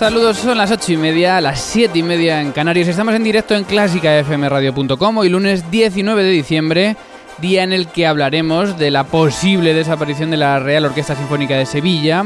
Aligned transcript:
Saludos, 0.00 0.38
son 0.38 0.56
las 0.56 0.70
ocho 0.70 0.94
y 0.94 0.96
media, 0.96 1.42
las 1.42 1.60
siete 1.60 1.98
y 1.98 2.02
media 2.02 2.40
en 2.40 2.52
Canarias. 2.52 2.88
Estamos 2.88 3.14
en 3.14 3.22
directo 3.22 3.54
en 3.54 3.64
clásicafmradio.com 3.64 5.18
hoy 5.18 5.28
lunes 5.28 5.70
19 5.70 6.24
de 6.24 6.30
diciembre, 6.30 6.96
día 7.36 7.64
en 7.64 7.74
el 7.74 7.86
que 7.86 8.06
hablaremos 8.06 8.78
de 8.78 8.90
la 8.90 9.04
posible 9.04 9.74
desaparición 9.74 10.30
de 10.30 10.38
la 10.38 10.58
Real 10.58 10.86
Orquesta 10.86 11.14
Sinfónica 11.14 11.58
de 11.58 11.66
Sevilla, 11.66 12.24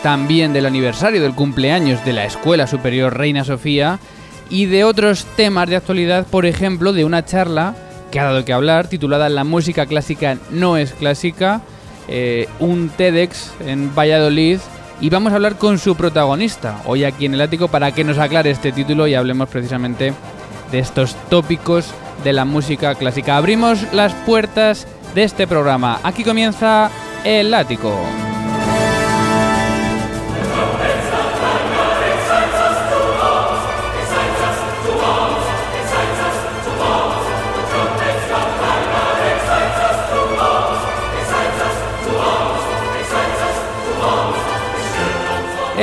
también 0.00 0.52
del 0.52 0.66
aniversario 0.66 1.20
del 1.20 1.34
cumpleaños 1.34 2.04
de 2.04 2.12
la 2.12 2.24
Escuela 2.24 2.68
Superior 2.68 3.18
Reina 3.18 3.42
Sofía 3.42 3.98
y 4.48 4.66
de 4.66 4.84
otros 4.84 5.24
temas 5.34 5.68
de 5.68 5.74
actualidad, 5.74 6.24
por 6.24 6.46
ejemplo, 6.46 6.92
de 6.92 7.04
una 7.04 7.24
charla 7.24 7.74
que 8.12 8.20
ha 8.20 8.26
dado 8.26 8.44
que 8.44 8.52
hablar 8.52 8.86
titulada 8.86 9.28
La 9.28 9.42
música 9.42 9.86
clásica 9.86 10.38
no 10.50 10.76
es 10.76 10.92
clásica, 10.92 11.62
eh, 12.06 12.48
un 12.60 12.90
TEDx 12.90 13.54
en 13.66 13.92
Valladolid 13.92 14.60
y 15.00 15.10
vamos 15.10 15.32
a 15.32 15.36
hablar 15.36 15.56
con 15.56 15.78
su 15.78 15.96
protagonista 15.96 16.80
hoy 16.84 17.04
aquí 17.04 17.26
en 17.26 17.34
el 17.34 17.40
ático 17.40 17.68
para 17.68 17.92
que 17.92 18.04
nos 18.04 18.18
aclare 18.18 18.50
este 18.50 18.72
título 18.72 19.06
y 19.06 19.14
hablemos 19.14 19.48
precisamente 19.48 20.12
de 20.70 20.78
estos 20.78 21.14
tópicos 21.28 21.92
de 22.24 22.32
la 22.32 22.44
música 22.44 22.94
clásica. 22.94 23.36
Abrimos 23.36 23.92
las 23.92 24.12
puertas 24.14 24.86
de 25.14 25.24
este 25.24 25.46
programa. 25.46 26.00
Aquí 26.02 26.24
comienza 26.24 26.90
el 27.24 27.54
ático. 27.54 27.94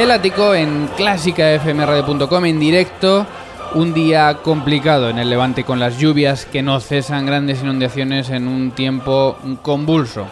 El 0.06 0.11
ático 0.11 0.53
en 0.53 0.88
clásicafmradio.com 0.98 2.45
en 2.45 2.59
directo. 2.59 3.25
Un 3.73 3.92
día 3.92 4.38
complicado 4.44 5.09
en 5.09 5.17
el 5.17 5.31
Levante 5.31 5.64
con 5.64 5.80
las 5.80 5.98
lluvias 5.98 6.45
que 6.45 6.61
no 6.61 6.80
cesan, 6.80 7.25
grandes 7.25 7.64
inundaciones 7.64 8.30
en 8.30 8.48
un 8.48 8.70
tiempo 8.70 9.36
convulso. 9.64 10.28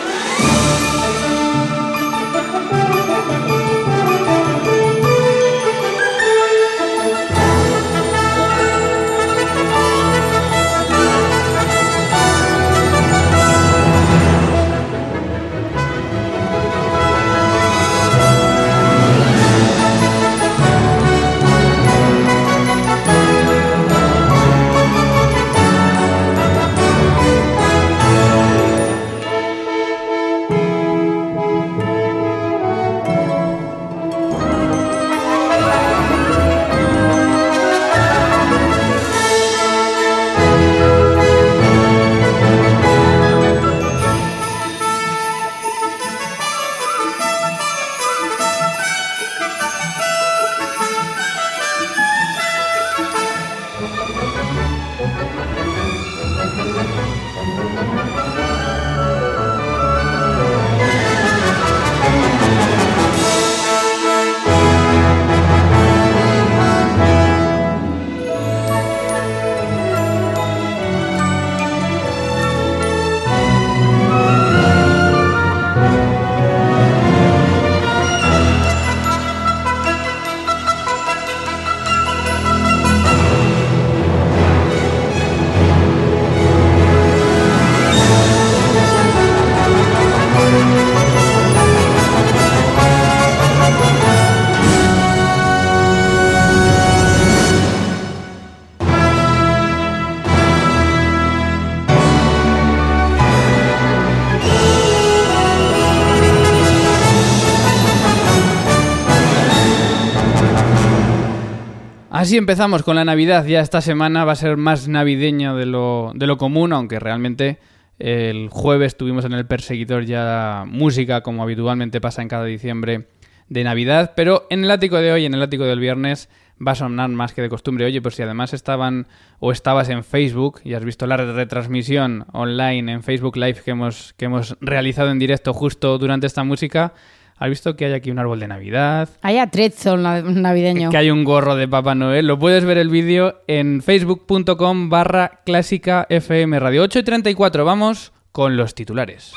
Así 112.27 112.35
empezamos 112.35 112.83
con 112.83 112.97
la 112.97 113.05
Navidad. 113.05 113.45
Ya 113.45 113.61
esta 113.61 113.79
semana 113.79 114.25
va 114.25 114.33
a 114.33 114.35
ser 114.35 114.57
más 114.57 114.89
navideña 114.89 115.53
de 115.53 115.65
lo, 115.65 116.11
de 116.13 116.27
lo 116.27 116.37
común, 116.37 116.73
aunque 116.73 116.99
realmente 116.99 117.57
el 117.99 118.49
jueves 118.49 118.97
tuvimos 118.97 119.23
en 119.23 119.31
el 119.31 119.45
perseguidor 119.45 120.03
ya 120.03 120.65
música, 120.67 121.21
como 121.21 121.41
habitualmente 121.41 122.01
pasa 122.01 122.21
en 122.21 122.27
cada 122.27 122.43
diciembre 122.43 123.07
de 123.47 123.63
Navidad. 123.63 124.11
Pero 124.17 124.45
en 124.49 124.65
el 124.65 124.71
ático 124.71 124.97
de 124.97 125.13
hoy, 125.13 125.23
en 125.23 125.35
el 125.35 125.41
ático 125.41 125.63
del 125.63 125.79
viernes, 125.79 126.27
va 126.59 126.73
a 126.73 126.75
sonar 126.75 127.07
más 127.07 127.31
que 127.31 127.41
de 127.41 127.47
costumbre. 127.47 127.85
Oye, 127.85 128.01
pues 128.01 128.15
si 128.15 128.23
además 128.23 128.53
estaban 128.53 129.07
o 129.39 129.53
estabas 129.53 129.87
en 129.87 130.03
Facebook 130.03 130.59
y 130.65 130.73
has 130.73 130.83
visto 130.83 131.07
la 131.07 131.15
retransmisión 131.15 132.25
online 132.33 132.91
en 132.91 133.03
Facebook 133.03 133.37
Live 133.37 133.61
que 133.63 133.71
hemos, 133.71 134.11
que 134.17 134.25
hemos 134.25 134.57
realizado 134.59 135.11
en 135.11 135.19
directo 135.19 135.53
justo 135.53 135.97
durante 135.97 136.27
esta 136.27 136.43
música, 136.43 136.93
¿Has 137.39 137.49
visto 137.49 137.75
que 137.75 137.85
hay 137.85 137.93
aquí 137.93 138.09
un 138.09 138.17
árbol 138.17 138.39
de 138.39 138.47
Navidad? 138.47 139.09
Hay 139.21 139.37
atrezo 139.37 139.95
navideño. 139.95 140.89
Que 140.89 140.97
hay 140.97 141.11
un 141.11 141.23
gorro 141.23 141.55
de 141.55 141.67
Papá 141.67 141.93
Noel. 141.93 142.25
Lo 142.25 142.39
puedes 142.39 142.65
ver 142.65 142.79
el 142.79 142.89
vídeo 142.89 143.41
en 143.47 143.81
facebook.com 143.83 144.89
barra 144.89 145.41
clásica 145.45 146.07
FM 146.09 146.59
Radio 146.59 146.83
8 146.83 146.99
y 146.99 147.03
34. 147.03 147.63
Vamos 147.63 148.11
con 148.31 148.57
los 148.57 148.73
titulares. 148.73 149.33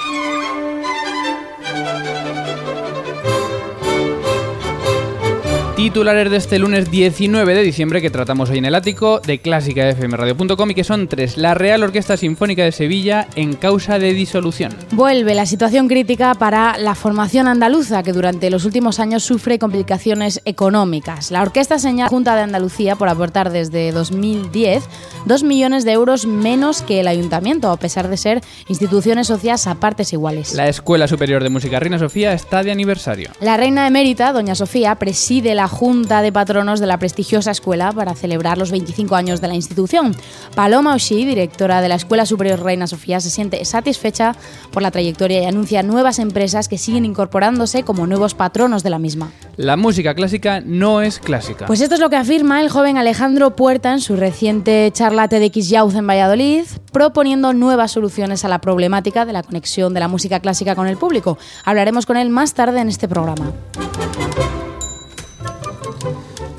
Titulares 5.81 6.31
de 6.31 6.37
este 6.37 6.59
lunes 6.59 6.91
19 6.91 7.55
de 7.55 7.63
diciembre 7.63 8.03
que 8.03 8.11
tratamos 8.11 8.51
hoy 8.51 8.59
en 8.59 8.67
el 8.67 8.75
ático 8.75 9.19
de 9.21 9.39
clásicafmradio.com 9.39 10.71
y 10.71 10.75
que 10.75 10.85
son 10.85 11.09
tres. 11.09 11.39
La 11.39 11.55
Real 11.55 11.83
Orquesta 11.83 12.19
Sinfónica 12.19 12.63
de 12.63 12.71
Sevilla 12.71 13.29
en 13.35 13.55
causa 13.55 13.99
de 13.99 14.13
disolución. 14.13 14.75
Vuelve 14.93 15.35
la 15.35 15.47
situación 15.47 15.89
crítica 15.89 16.35
para 16.35 16.77
la 16.77 16.95
formación 16.95 17.49
andaluza 17.49 18.03
que 18.03 18.13
durante 18.13 18.51
los 18.51 18.67
últimos 18.67 19.01
años 19.01 19.23
sufre 19.23 19.59
complicaciones 19.59 20.43
económicas. 20.45 21.31
La 21.31 21.41
orquesta 21.41 21.79
señala 21.79 22.11
Junta 22.11 22.37
de 22.37 22.43
Andalucía 22.43 22.97
por 22.97 23.09
aportar 23.09 23.51
desde 23.51 23.91
2010 23.91 24.85
dos 25.25 25.43
millones 25.45 25.87
de 25.87 25.93
euros 25.93 26.27
menos 26.27 26.83
que 26.83 27.01
el 27.01 27.09
ayuntamiento, 27.09 27.71
a 27.71 27.79
pesar 27.79 28.09
de 28.09 28.19
ser 28.19 28.43
instituciones 28.69 29.29
socias 29.29 29.67
a 29.67 29.77
partes 29.77 30.13
iguales. 30.13 30.53
La 30.53 30.69
Escuela 30.69 31.09
Superior 31.09 31.43
de 31.43 31.49
Música 31.49 31.81
Reina 31.81 31.99
Sofía 31.99 32.35
está 32.35 32.63
de 32.63 32.71
aniversario. 32.71 33.31
La 33.41 33.57
reina 33.57 33.87
emérita, 33.87 34.35
doña 34.35 34.55
Sofía, 34.55 34.95
preside 34.97 35.55
la 35.55 35.70
Junta 35.71 36.21
de 36.21 36.33
Patronos 36.33 36.81
de 36.81 36.87
la 36.87 36.99
prestigiosa 36.99 37.53
escuela 37.53 37.93
para 37.93 38.15
celebrar 38.15 38.59
los 38.59 38.71
25 38.71 39.15
años 39.15 39.41
de 39.41 39.49
la 39.49 39.55
institución. 39.55 40.15
Paloma 40.55 40.95
Oshí, 40.95 41.25
directora 41.25 41.81
de 41.81 41.89
la 41.89 41.95
Escuela 41.95 42.27
Superior 42.27 42.63
Reina 42.63 42.87
Sofía, 42.87 43.21
se 43.21 43.31
siente 43.31 43.65
satisfecha 43.65 44.35
por 44.73 44.83
la 44.83 44.91
trayectoria 44.91 45.43
y 45.43 45.47
anuncia 45.47 45.83
nuevas 45.83 46.19
empresas 46.19 46.69
que 46.69 46.77
siguen 46.77 47.05
incorporándose 47.05 47.85
como 47.85 48.07
nuevos 48.07 48.35
patronos 48.35 48.83
de 48.83 48.91
la 48.91 48.99
misma. 48.99 49.31
La 49.57 49.77
música 49.77 50.15
clásica 50.15 50.61
no 50.61 51.01
es 51.03 51.19
clásica. 51.19 51.67
Pues 51.67 51.81
esto 51.81 51.95
es 51.95 52.01
lo 52.01 52.11
que 52.11 52.17
afirma 52.17 52.61
el 52.61 52.69
joven 52.69 52.99
Alejandro 52.99 53.55
Puerta 53.57 53.93
en 53.93 54.01
su 54.01 54.17
reciente 54.17 54.91
charla 54.93 55.29
TEDx 55.29 55.71
Youth 55.71 55.95
en 55.95 56.07
Valladolid, 56.07 56.65
proponiendo 56.93 57.53
nuevas 57.53 57.93
soluciones 57.93 58.45
a 58.45 58.49
la 58.49 58.61
problemática 58.61 59.25
de 59.25 59.33
la 59.33 59.43
conexión 59.43 59.95
de 59.95 60.01
la 60.01 60.09
música 60.09 60.41
clásica 60.41 60.75
con 60.75 60.89
el 60.89 60.97
público. 60.97 61.39
Hablaremos 61.65 62.07
con 62.07 62.17
él 62.17 62.29
más 62.31 62.55
tarde 62.55 62.81
en 62.81 62.89
este 62.89 63.07
programa. 63.07 63.53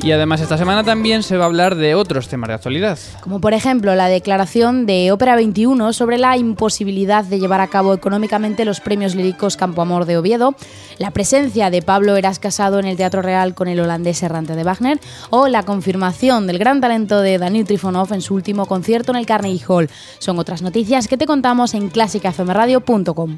Y 0.03 0.11
además 0.11 0.41
esta 0.41 0.57
semana 0.57 0.83
también 0.83 1.21
se 1.21 1.37
va 1.37 1.43
a 1.43 1.47
hablar 1.47 1.75
de 1.75 1.93
otros 1.93 2.27
temas 2.27 2.47
de 2.47 2.55
actualidad. 2.55 2.97
Como 3.21 3.39
por 3.39 3.53
ejemplo 3.53 3.93
la 3.93 4.07
declaración 4.07 4.87
de 4.87 5.11
Ópera 5.11 5.35
21 5.35 5.93
sobre 5.93 6.17
la 6.17 6.37
imposibilidad 6.37 7.23
de 7.23 7.39
llevar 7.39 7.61
a 7.61 7.67
cabo 7.67 7.93
económicamente 7.93 8.65
los 8.65 8.79
premios 8.79 9.13
líricos 9.13 9.57
Campo 9.57 9.83
Amor 9.83 10.05
de 10.05 10.17
Oviedo, 10.17 10.55
la 10.97 11.11
presencia 11.11 11.69
de 11.69 11.83
Pablo 11.83 12.15
Eras 12.15 12.39
Casado 12.39 12.79
en 12.79 12.85
el 12.85 12.97
Teatro 12.97 13.21
Real 13.21 13.53
con 13.53 13.67
el 13.67 13.79
holandés 13.79 14.23
errante 14.23 14.55
de 14.55 14.63
Wagner 14.63 14.99
o 15.29 15.47
la 15.47 15.63
confirmación 15.63 16.47
del 16.47 16.57
gran 16.57 16.81
talento 16.81 17.21
de 17.21 17.37
Daniel 17.37 17.65
Trifonov 17.65 18.11
en 18.11 18.21
su 18.21 18.33
último 18.33 18.65
concierto 18.65 19.11
en 19.11 19.17
el 19.17 19.27
Carnegie 19.27 19.65
Hall. 19.67 19.89
Son 20.17 20.39
otras 20.39 20.63
noticias 20.63 21.07
que 21.07 21.17
te 21.17 21.27
contamos 21.27 21.75
en 21.75 21.89
clásicafmradio.com. 21.89 23.37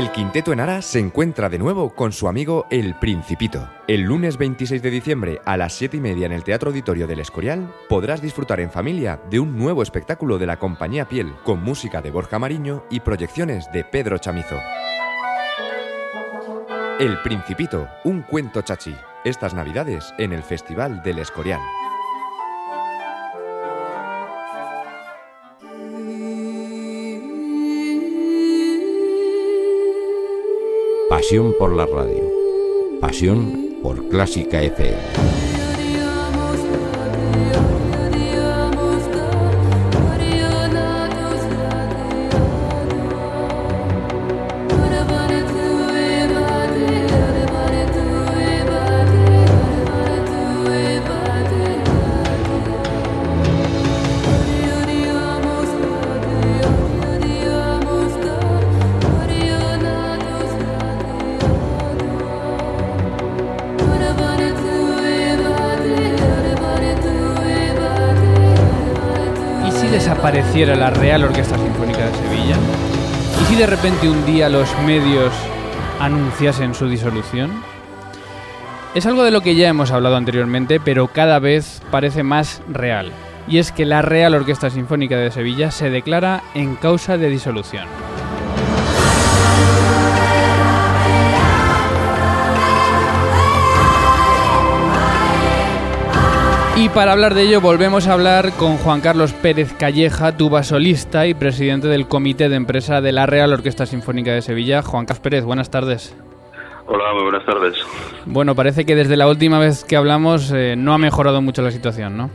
El 0.00 0.12
Quinteto 0.12 0.50
Enara 0.50 0.80
se 0.80 0.98
encuentra 0.98 1.50
de 1.50 1.58
nuevo 1.58 1.94
con 1.94 2.10
su 2.12 2.26
amigo 2.26 2.66
El 2.70 2.94
Principito. 2.94 3.68
El 3.86 4.00
lunes 4.00 4.38
26 4.38 4.80
de 4.80 4.90
diciembre 4.90 5.42
a 5.44 5.58
las 5.58 5.74
7 5.74 5.98
y 5.98 6.00
media 6.00 6.24
en 6.24 6.32
el 6.32 6.42
Teatro 6.42 6.70
Auditorio 6.70 7.06
del 7.06 7.20
Escorial 7.20 7.70
podrás 7.86 8.22
disfrutar 8.22 8.60
en 8.60 8.70
familia 8.70 9.20
de 9.28 9.40
un 9.40 9.58
nuevo 9.58 9.82
espectáculo 9.82 10.38
de 10.38 10.46
la 10.46 10.58
compañía 10.58 11.06
Piel 11.06 11.34
con 11.44 11.62
música 11.62 12.00
de 12.00 12.10
Borja 12.10 12.38
Mariño 12.38 12.82
y 12.88 13.00
proyecciones 13.00 13.70
de 13.72 13.84
Pedro 13.84 14.16
Chamizo. 14.16 14.58
El 16.98 17.20
Principito, 17.20 17.86
un 18.04 18.22
cuento 18.22 18.62
chachi. 18.62 18.96
Estas 19.26 19.52
navidades 19.52 20.14
en 20.16 20.32
el 20.32 20.42
Festival 20.42 21.02
del 21.02 21.18
Escorial. 21.18 21.60
Pasión 31.30 31.54
por 31.56 31.72
la 31.76 31.86
radio. 31.86 32.24
Pasión 33.00 33.76
por 33.84 34.08
Clásica 34.08 34.60
FM. 34.64 35.49
Desapareciera 70.60 70.76
la 70.76 70.90
Real 70.90 71.24
Orquesta 71.24 71.56
Sinfónica 71.56 72.06
de 72.06 72.14
Sevilla? 72.14 72.56
¿Y 73.40 73.44
si 73.46 73.56
de 73.56 73.66
repente 73.66 74.08
un 74.08 74.26
día 74.26 74.48
los 74.48 74.68
medios 74.80 75.32
anunciasen 75.98 76.74
su 76.74 76.88
disolución? 76.88 77.50
Es 78.94 79.06
algo 79.06 79.22
de 79.22 79.30
lo 79.30 79.40
que 79.40 79.54
ya 79.54 79.68
hemos 79.68 79.90
hablado 79.90 80.16
anteriormente, 80.16 80.80
pero 80.80 81.08
cada 81.08 81.38
vez 81.38 81.80
parece 81.90 82.22
más 82.22 82.60
real. 82.68 83.10
Y 83.48 83.58
es 83.58 83.72
que 83.72 83.86
la 83.86 84.02
Real 84.02 84.34
Orquesta 84.34 84.68
Sinfónica 84.70 85.16
de 85.16 85.30
Sevilla 85.30 85.70
se 85.70 85.88
declara 85.88 86.42
en 86.54 86.76
causa 86.76 87.16
de 87.16 87.30
disolución. 87.30 87.86
Y 96.80 96.88
para 96.88 97.12
hablar 97.12 97.34
de 97.34 97.42
ello 97.42 97.60
volvemos 97.60 98.08
a 98.08 98.14
hablar 98.14 98.52
con 98.58 98.78
Juan 98.78 99.02
Carlos 99.02 99.34
Pérez 99.34 99.74
Calleja, 99.74 100.38
tuba 100.38 100.62
solista 100.62 101.26
y 101.26 101.34
presidente 101.34 101.88
del 101.88 102.08
comité 102.08 102.48
de 102.48 102.56
empresa 102.56 103.02
de 103.02 103.12
la 103.12 103.26
Real 103.26 103.52
Orquesta 103.52 103.84
Sinfónica 103.84 104.32
de 104.32 104.40
Sevilla. 104.40 104.80
Juan 104.80 105.04
Carlos 105.04 105.20
Pérez, 105.20 105.44
buenas 105.44 105.70
tardes. 105.70 106.16
Hola, 106.86 107.12
muy 107.12 107.24
buenas 107.24 107.44
tardes. 107.44 107.74
Bueno, 108.24 108.54
parece 108.54 108.86
que 108.86 108.94
desde 108.94 109.18
la 109.18 109.28
última 109.28 109.58
vez 109.58 109.84
que 109.84 109.94
hablamos 109.94 110.50
eh, 110.52 110.74
no 110.74 110.94
ha 110.94 110.98
mejorado 110.98 111.42
mucho 111.42 111.60
la 111.60 111.70
situación, 111.70 112.16
¿no? 112.16 112.30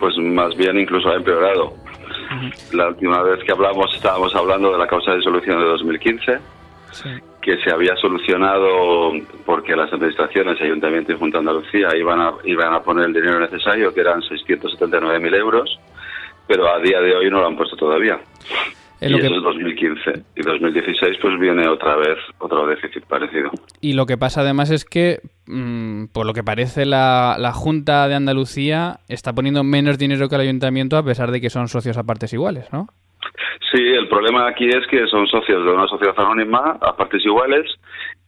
Pues 0.00 0.16
más 0.16 0.56
bien 0.56 0.78
incluso 0.78 1.10
ha 1.10 1.16
empeorado. 1.16 1.74
La 2.72 2.88
última 2.88 3.22
vez 3.24 3.44
que 3.44 3.52
hablamos 3.52 3.94
estábamos 3.94 4.34
hablando 4.34 4.72
de 4.72 4.78
la 4.78 4.86
causa 4.86 5.10
de 5.10 5.18
disolución 5.18 5.60
de 5.60 5.66
2015. 5.66 6.38
Sí 6.92 7.10
que 7.48 7.62
se 7.62 7.70
había 7.70 7.96
solucionado 7.96 9.10
porque 9.46 9.74
las 9.74 9.90
administraciones, 9.90 10.60
Ayuntamiento 10.60 11.12
y 11.12 11.16
Junta 11.16 11.38
de 11.38 11.48
Andalucía, 11.48 11.88
iban 11.96 12.20
a, 12.20 12.34
iban 12.44 12.74
a 12.74 12.82
poner 12.82 13.06
el 13.06 13.14
dinero 13.14 13.40
necesario, 13.40 13.94
que 13.94 14.02
eran 14.02 14.20
679.000 14.20 15.34
euros, 15.34 15.80
pero 16.46 16.68
a 16.70 16.78
día 16.78 17.00
de 17.00 17.16
hoy 17.16 17.30
no 17.30 17.40
lo 17.40 17.46
han 17.46 17.56
puesto 17.56 17.74
todavía. 17.74 18.20
y 19.00 19.06
eso 19.14 19.34
es 19.34 19.42
2015. 19.42 20.24
Y 20.36 20.42
2016 20.42 21.16
pues 21.22 21.40
viene 21.40 21.66
otra 21.66 21.96
vez 21.96 22.18
otro 22.36 22.66
déficit 22.66 23.06
parecido. 23.06 23.50
Y 23.80 23.94
lo 23.94 24.04
que 24.04 24.18
pasa 24.18 24.42
además 24.42 24.70
es 24.70 24.84
que, 24.84 25.20
mm, 25.46 26.08
por 26.12 26.26
lo 26.26 26.34
que 26.34 26.44
parece, 26.44 26.84
la, 26.84 27.36
la 27.38 27.54
Junta 27.54 28.08
de 28.08 28.14
Andalucía 28.14 29.00
está 29.08 29.32
poniendo 29.32 29.64
menos 29.64 29.96
dinero 29.96 30.28
que 30.28 30.34
el 30.34 30.42
Ayuntamiento 30.42 30.98
a 30.98 31.02
pesar 31.02 31.30
de 31.30 31.40
que 31.40 31.48
son 31.48 31.68
socios 31.68 31.96
a 31.96 32.04
partes 32.04 32.34
iguales, 32.34 32.70
¿no? 32.74 32.88
Sí, 33.72 33.82
el 33.82 34.08
problema 34.08 34.46
aquí 34.48 34.68
es 34.68 34.86
que 34.86 35.06
son 35.06 35.26
socios 35.26 35.64
de 35.64 35.70
una 35.70 35.86
sociedad 35.86 36.14
anónima 36.18 36.78
a 36.80 36.96
partes 36.96 37.24
iguales 37.24 37.66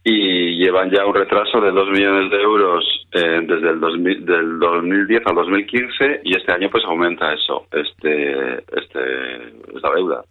y 0.03 0.57
llevan 0.57 0.91
ya 0.91 1.05
un 1.05 1.15
retraso 1.15 1.61
de 1.61 1.71
dos 1.71 1.89
millones 1.89 2.31
de 2.31 2.41
euros 2.41 2.83
eh, 3.11 3.41
desde 3.43 3.69
el 3.69 3.79
2000, 3.79 4.25
del 4.25 4.59
2010 4.59 5.21
al 5.25 5.35
2015 5.35 6.21
y 6.23 6.35
este 6.35 6.51
año 6.51 6.69
pues 6.71 6.83
aumenta 6.85 7.33
eso, 7.33 7.65
este, 7.71 8.55
este, 8.75 9.53
esta 9.75 9.91
deuda. 9.95 10.23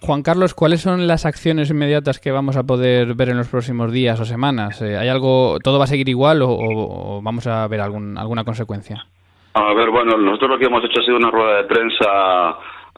Juan 0.00 0.22
Carlos, 0.22 0.54
¿cuáles 0.54 0.80
son 0.80 1.06
las 1.06 1.26
acciones 1.26 1.70
inmediatas 1.70 2.18
que 2.18 2.32
vamos 2.32 2.56
a 2.56 2.64
poder 2.64 3.14
ver 3.14 3.28
en 3.28 3.36
los 3.36 3.48
próximos 3.48 3.92
días 3.92 4.18
o 4.18 4.24
semanas? 4.24 4.82
Eh, 4.82 4.96
¿Hay 4.96 5.08
algo, 5.08 5.58
todo 5.62 5.78
va 5.78 5.84
a 5.84 5.86
seguir 5.86 6.08
igual 6.08 6.40
o, 6.42 7.20
vamos 7.22 7.46
a 7.46 7.68
ver 7.68 7.80
algún, 7.80 8.18
alguna 8.18 8.42
consecuencia? 8.42 9.06
A 9.54 9.72
ver, 9.74 9.90
bueno, 9.90 10.16
nosotros 10.16 10.50
lo 10.50 10.58
que 10.58 10.66
hemos 10.66 10.82
hecho 10.84 11.00
ha 11.00 11.04
sido 11.04 11.18
una 11.18 11.30
rueda 11.30 11.58
de 11.58 11.64
prensa 11.64 12.56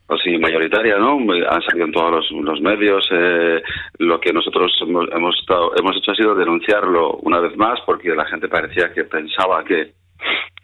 así 0.08 0.38
mayoritaria, 0.38 0.98
¿no? 0.98 1.16
Han 1.16 1.62
salido 1.62 1.86
en 1.86 1.92
todos 1.92 2.30
los, 2.30 2.60
medios. 2.60 3.08
Eh, 3.10 3.62
lo 3.98 4.20
que 4.20 4.32
nosotros 4.32 4.72
hemos, 4.82 5.08
hemos, 5.12 5.44
hemos 5.78 5.96
hecho 5.96 6.12
ha 6.12 6.14
sido 6.14 6.34
denunciarlo 6.34 7.16
una 7.22 7.40
vez 7.40 7.56
más 7.56 7.80
porque 7.86 8.14
la 8.14 8.26
gente 8.26 8.48
parecía 8.48 8.92
que 8.92 9.04
pensaba 9.04 9.64
que 9.64 9.92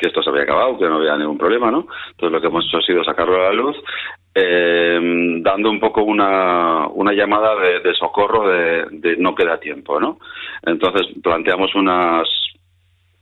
que 0.00 0.08
esto 0.08 0.22
se 0.22 0.30
había 0.30 0.44
acabado, 0.44 0.78
que 0.78 0.88
no 0.88 0.96
había 0.96 1.16
ningún 1.16 1.36
problema, 1.36 1.70
¿no? 1.70 1.86
Entonces 2.10 2.32
lo 2.32 2.40
que 2.40 2.46
hemos 2.46 2.64
hecho 2.66 2.78
ha 2.78 2.82
sido 2.82 3.04
sacarlo 3.04 3.36
a 3.36 3.50
la 3.50 3.52
luz, 3.52 3.76
eh, 4.34 4.98
dando 5.42 5.70
un 5.70 5.78
poco 5.78 6.02
una, 6.02 6.86
una 6.88 7.12
llamada 7.12 7.54
de, 7.56 7.94
socorro 7.94 8.48
de, 8.48 8.86
de, 8.92 9.16
no 9.18 9.34
queda 9.34 9.60
tiempo, 9.60 10.00
¿no? 10.00 10.18
Entonces 10.62 11.08
planteamos 11.22 11.74
unas 11.74 12.26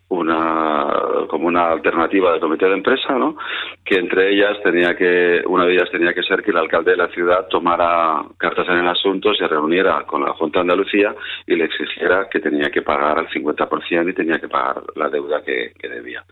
una 0.08 1.26
como 1.28 1.48
una 1.48 1.70
alternativa 1.70 2.32
del 2.32 2.40
comité 2.40 2.66
de 2.66 2.74
empresa, 2.74 3.14
¿no? 3.14 3.36
Que 3.84 3.96
entre 3.96 4.32
ellas 4.32 4.56
tenía 4.62 4.96
que 4.96 5.42
una 5.46 5.66
de 5.66 5.74
ellas 5.74 5.90
tenía 5.90 6.14
que 6.14 6.22
ser 6.22 6.42
que 6.42 6.50
el 6.50 6.56
alcalde 6.56 6.92
de 6.92 6.96
la 6.96 7.08
ciudad 7.08 7.46
tomara 7.48 8.22
cartas 8.38 8.66
en 8.68 8.78
el 8.78 8.88
asunto, 8.88 9.34
se 9.34 9.46
reuniera 9.46 10.04
con 10.04 10.24
la 10.24 10.32
Junta 10.32 10.58
de 10.58 10.62
Andalucía 10.62 11.14
y 11.46 11.56
le 11.56 11.64
exigiera 11.64 12.28
que 12.30 12.40
tenía 12.40 12.70
que 12.70 12.82
pagar 12.82 13.18
al 13.18 13.28
50% 13.28 14.10
y 14.10 14.14
tenía 14.14 14.38
que 14.38 14.48
pagar 14.48 14.82
la 14.96 15.08
deuda 15.10 15.42
que, 15.42 15.72
debía. 15.88 16.22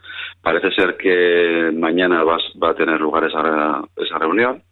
Parece 0.42 0.71
ser 0.73 0.97
que 0.97 1.71
mañana 1.75 2.23
va, 2.23 2.37
a 2.37 2.75
tener 2.75 3.00
lugar 3.00 3.25
esa, 3.25 3.83
esa 3.97 4.18
reunión. 4.18 4.62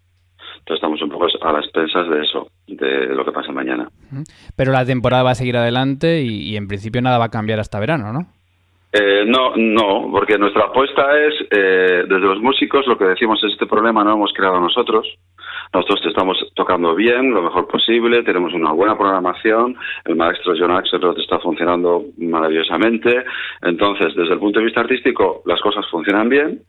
Entonces 0.58 0.76
estamos 0.76 1.02
un 1.02 1.10
poco 1.10 1.26
a 1.42 1.52
las 1.52 1.64
expensas 1.64 2.08
de 2.08 2.22
eso, 2.22 2.48
de 2.66 3.14
lo 3.14 3.24
que 3.24 3.32
pasa 3.32 3.52
mañana. 3.52 3.88
Pero 4.56 4.72
la 4.72 4.84
temporada 4.84 5.22
va 5.22 5.30
a 5.32 5.34
seguir 5.34 5.56
adelante 5.56 6.22
y 6.22 6.56
en 6.56 6.68
principio 6.68 7.02
nada 7.02 7.18
va 7.18 7.26
a 7.26 7.30
cambiar 7.30 7.60
hasta 7.60 7.80
verano, 7.80 8.12
¿no? 8.12 8.33
Eh, 8.96 9.24
no, 9.26 9.56
no, 9.56 10.08
porque 10.12 10.38
nuestra 10.38 10.66
apuesta 10.66 11.18
es, 11.18 11.34
eh, 11.50 12.04
desde 12.06 12.26
los 12.26 12.40
músicos, 12.40 12.86
lo 12.86 12.96
que 12.96 13.06
decimos 13.06 13.42
es 13.42 13.50
este 13.50 13.66
problema 13.66 14.04
no 14.04 14.10
lo 14.10 14.16
hemos 14.18 14.32
creado 14.32 14.60
nosotros. 14.60 15.04
Nosotros 15.72 16.00
te 16.02 16.08
estamos 16.10 16.38
tocando 16.54 16.94
bien, 16.94 17.34
lo 17.34 17.42
mejor 17.42 17.66
posible, 17.66 18.22
tenemos 18.22 18.54
una 18.54 18.70
buena 18.70 18.96
programación, 18.96 19.76
el 20.04 20.14
maestro 20.14 20.54
John 20.56 20.70
Axelrod 20.70 21.18
está 21.18 21.40
funcionando 21.40 22.04
maravillosamente. 22.18 23.24
Entonces, 23.62 24.14
desde 24.14 24.34
el 24.34 24.38
punto 24.38 24.60
de 24.60 24.66
vista 24.66 24.82
artístico, 24.82 25.42
las 25.44 25.60
cosas 25.60 25.84
funcionan 25.90 26.28
bien, 26.28 26.60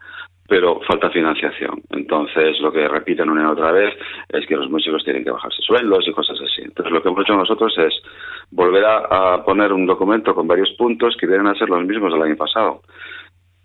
pero 0.47 0.79
falta 0.81 1.09
financiación. 1.09 1.81
Entonces, 1.89 2.59
lo 2.59 2.71
que 2.71 2.87
repiten 2.87 3.29
una 3.29 3.43
y 3.43 3.45
otra 3.45 3.71
vez 3.71 3.95
es 4.29 4.45
que 4.45 4.55
los 4.55 4.69
músicos 4.69 5.03
tienen 5.03 5.23
que 5.23 5.31
bajarse 5.31 5.61
sueldos 5.61 6.07
y 6.07 6.11
cosas 6.11 6.37
así. 6.39 6.61
Entonces, 6.61 6.93
lo 6.93 7.01
que 7.01 7.09
hemos 7.09 7.21
hecho 7.21 7.35
nosotros 7.35 7.75
es 7.77 7.93
volver 8.51 8.85
a, 8.85 9.43
poner 9.43 9.73
un 9.73 9.85
documento 9.85 10.35
con 10.35 10.47
varios 10.47 10.71
puntos 10.77 11.15
que 11.19 11.27
vienen 11.27 11.47
a 11.47 11.55
ser 11.55 11.69
los 11.69 11.83
mismos 11.85 12.13
del 12.13 12.21
año 12.21 12.35
pasado. 12.35 12.81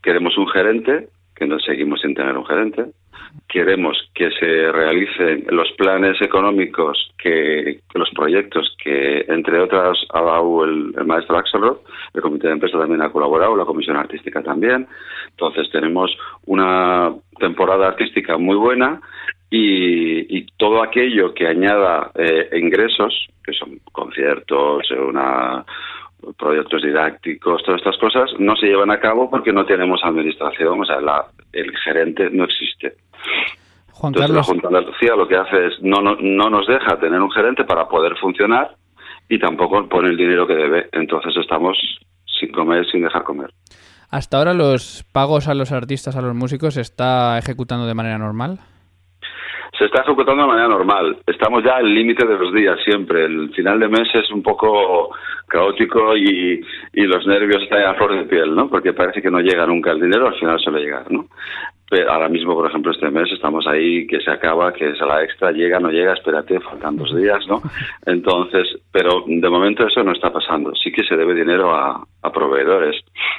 Queremos 0.03 0.37
un 0.39 0.49
gerente, 0.49 1.09
que 1.41 1.47
no 1.47 1.59
seguimos 1.59 2.03
sin 2.03 2.15
tener 2.15 2.37
un 2.37 2.45
gerente. 2.45 2.85
Queremos 3.49 3.97
que 4.15 4.31
se 4.33 4.71
realicen 4.71 5.47
los 5.49 5.73
planes 5.73 6.21
económicos, 6.21 7.13
que, 7.17 7.81
los 7.95 8.11
proyectos 8.11 8.77
que, 8.83 9.25
entre 9.27 9.59
otras, 9.59 9.99
ha 10.13 10.21
dado 10.21 10.65
el, 10.65 10.93
maestro 11.07 11.39
Axelrod. 11.39 11.79
El 12.13 12.21
comité 12.21 12.49
de 12.49 12.53
empresa 12.53 12.79
también 12.79 13.01
ha 13.01 13.11
colaborado, 13.11 13.57
la 13.57 13.65
comisión 13.65 13.97
artística 13.97 14.43
también. 14.43 14.87
Entonces, 15.31 15.71
tenemos 15.71 16.15
una 16.45 17.15
temporada 17.39 17.89
artística 17.89 18.37
muy 18.37 18.57
buena 18.57 19.01
y, 19.51 20.47
todo 20.59 20.83
aquello 20.83 21.33
que 21.33 21.47
añada 21.47 22.11
eh, 22.15 22.51
ingresos, 22.53 23.29
que 23.43 23.55
son 23.55 23.81
conciertos, 23.93 24.91
una, 24.91 25.65
proyectos 26.37 26.83
didácticos, 26.83 27.63
todas 27.63 27.81
estas 27.81 27.99
cosas, 27.99 28.31
no 28.39 28.57
se 28.57 28.67
llevan 28.67 28.91
a 28.91 29.01
cabo 29.01 29.31
porque 29.31 29.53
no 29.53 29.65
tenemos 29.65 30.01
administración, 30.05 30.81
o 30.81 30.85
sea, 30.85 30.99
el 31.53 31.77
gerente 31.79 32.31
no 32.31 32.45
existe. 32.45 32.95
Juan 33.93 34.15
Entonces, 34.15 34.35
la 34.35 34.43
Junta 34.43 34.69
de 34.69 34.79
Andalucía 34.79 35.15
lo 35.15 35.29
que 35.29 35.37
hace 35.37 35.67
es 35.67 35.83
no, 35.83 36.01
no, 36.01 36.17
no 36.21 36.51
nos 36.51 36.67
deja 36.67 36.99
tener 36.99 37.21
un 37.21 37.31
gerente 37.31 37.65
para 37.65 37.89
poder 37.89 38.17
funcionar 38.17 38.75
y 39.29 39.39
tampoco 39.39 39.89
pone 39.89 40.09
el 40.09 40.17
dinero 40.17 40.47
que 40.47 40.55
debe. 40.55 40.89
Entonces 40.93 41.37
estamos 41.37 41.77
sin 42.39 42.51
comer, 42.53 42.87
sin 42.91 43.03
dejar 43.03 43.23
comer. 43.23 43.51
¿Hasta 44.11 44.39
ahora 44.39 44.55
los 44.55 45.05
pagos 45.13 45.47
a 45.47 45.55
los 45.55 45.71
artistas, 45.71 46.17
a 46.17 46.23
los 46.23 46.35
músicos, 46.35 46.75
se 46.75 46.81
está 46.81 47.39
ejecutando 47.39 47.87
de 47.87 47.95
manera 47.95 48.19
normal? 48.19 48.59
Se 49.79 49.85
está 49.87 50.03
ejecutando 50.03 50.43
de 50.43 50.49
manera 50.49 50.69
normal. 50.69 51.19
Estamos 51.27 51.65
ya 51.65 51.77
al 51.77 51.93
límite 51.93 52.27
de 52.27 52.39
los 52.39 52.53
días 52.53 52.79
siempre. 52.85 53.25
El 53.25 53.51
final 53.55 53.79
de 53.81 53.89
mes 53.89 54.09
es 54.15 54.31
un 54.31 54.43
poco 54.43 55.11
caótico 55.47 56.17
y, 56.17 56.61
y 56.93 57.03
los 57.03 57.27
nervios 57.27 57.63
están 57.63 57.83
a 57.83 57.95
flor 57.95 58.15
de 58.15 58.25
piel, 58.25 58.55
¿no? 58.55 58.69
Porque 58.69 58.93
parece 58.93 59.21
que 59.21 59.31
no 59.31 59.41
llega 59.41 59.67
nunca 59.67 59.91
el 59.91 60.01
dinero, 60.01 60.29
al 60.29 60.39
final 60.39 60.61
suele 60.61 60.81
llegar, 60.81 61.11
¿no? 61.11 61.27
Pero 61.91 62.13
ahora 62.13 62.29
mismo, 62.29 62.55
por 62.55 62.69
ejemplo, 62.69 62.93
este 62.93 63.11
mes 63.11 63.33
estamos 63.33 63.67
ahí, 63.67 64.07
que 64.07 64.21
se 64.21 64.31
acaba, 64.31 64.73
que 64.73 64.91
es 64.91 65.03
a 65.03 65.07
la 65.07 65.25
extra, 65.25 65.51
llega, 65.51 65.81
no 65.81 65.91
llega, 65.91 66.13
espérate, 66.13 66.61
faltan 66.61 66.97
dos 66.97 67.13
días, 67.17 67.45
¿no? 67.49 67.61
Entonces, 68.07 68.79
pero 68.93 69.25
de 69.27 69.51
momento 69.51 69.85
eso 69.85 70.05
no 70.05 70.13
está 70.13 70.33
pasando. 70.33 70.73
Sí 70.77 70.93
que 70.93 71.03
se 71.03 71.17
debe 71.17 71.35
dinero 71.35 71.75
a, 71.75 72.07
proveedores 72.33 72.95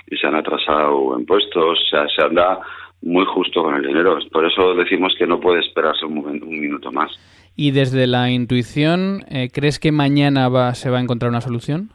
y 0.08 0.18
se 0.18 0.28
han 0.28 0.36
atrasado 0.36 1.18
impuestos, 1.18 1.80
o 1.80 1.90
sea, 1.90 2.06
se 2.10 2.22
anda 2.22 2.60
muy 3.02 3.26
justo 3.26 3.64
con 3.64 3.76
el 3.76 3.86
dinero. 3.86 4.18
Por 4.32 4.46
eso 4.46 4.76
decimos 4.76 5.14
que 5.18 5.28
no 5.28 5.40
puede 5.40 5.60
esperarse 5.60 6.06
un, 6.06 6.18
un 6.20 6.60
minuto 6.60 6.92
más. 6.92 7.12
¿Y 7.56 7.72
desde 7.72 8.08
la 8.08 8.30
intuición, 8.30 9.24
eh, 9.30 9.50
crees 9.54 9.80
que 9.80 9.92
mañana 9.92 10.50
va, 10.50 10.74
se 10.74 10.90
va 10.90 11.00
a 11.00 11.02
encontrar 11.02 11.30
una 11.30 11.42
solución? 11.42 11.90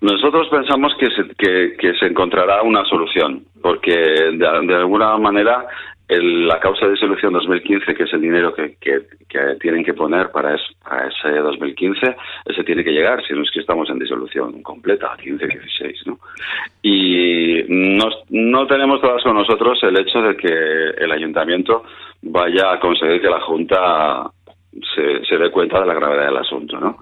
Nosotros 0.00 0.48
pensamos 0.48 0.92
que 0.98 1.08
se, 1.10 1.76
que, 1.76 1.94
se 1.98 2.06
encontrará 2.06 2.62
una 2.62 2.84
solución, 2.84 3.44
porque 3.60 3.92
de, 3.92 4.46
alguna 4.46 5.16
manera 5.18 5.66
la 6.08 6.58
causa 6.58 6.86
de 6.86 6.92
disolución 6.92 7.34
2015, 7.34 7.94
que 7.94 8.04
es 8.04 8.12
el 8.14 8.22
dinero 8.22 8.54
que, 8.54 8.76
que, 8.80 9.02
tienen 9.60 9.84
que 9.84 9.92
poner 9.92 10.30
para, 10.30 10.54
ese 10.54 11.28
2015, 11.28 12.16
ese 12.46 12.64
tiene 12.64 12.82
que 12.82 12.92
llegar, 12.92 13.22
si 13.26 13.34
no 13.34 13.42
es 13.42 13.50
que 13.50 13.60
estamos 13.60 13.90
en 13.90 13.98
disolución 13.98 14.62
completa, 14.62 15.14
15-16, 15.18 16.06
¿no? 16.06 16.18
Y 16.82 17.62
no, 17.68 18.08
no 18.30 18.66
tenemos 18.66 19.02
todas 19.02 19.22
con 19.22 19.34
nosotros 19.34 19.78
el 19.82 20.00
hecho 20.00 20.22
de 20.22 20.36
que 20.36 20.48
el 20.96 21.12
ayuntamiento 21.12 21.84
vaya 22.22 22.72
a 22.72 22.80
conseguir 22.80 23.20
que 23.20 23.28
la 23.28 23.40
Junta 23.40 24.30
se, 24.94 25.24
se 25.26 25.36
dé 25.36 25.50
cuenta 25.50 25.80
de 25.80 25.86
la 25.86 25.94
gravedad 25.94 26.26
del 26.26 26.38
asunto, 26.38 26.80
¿no? 26.80 26.96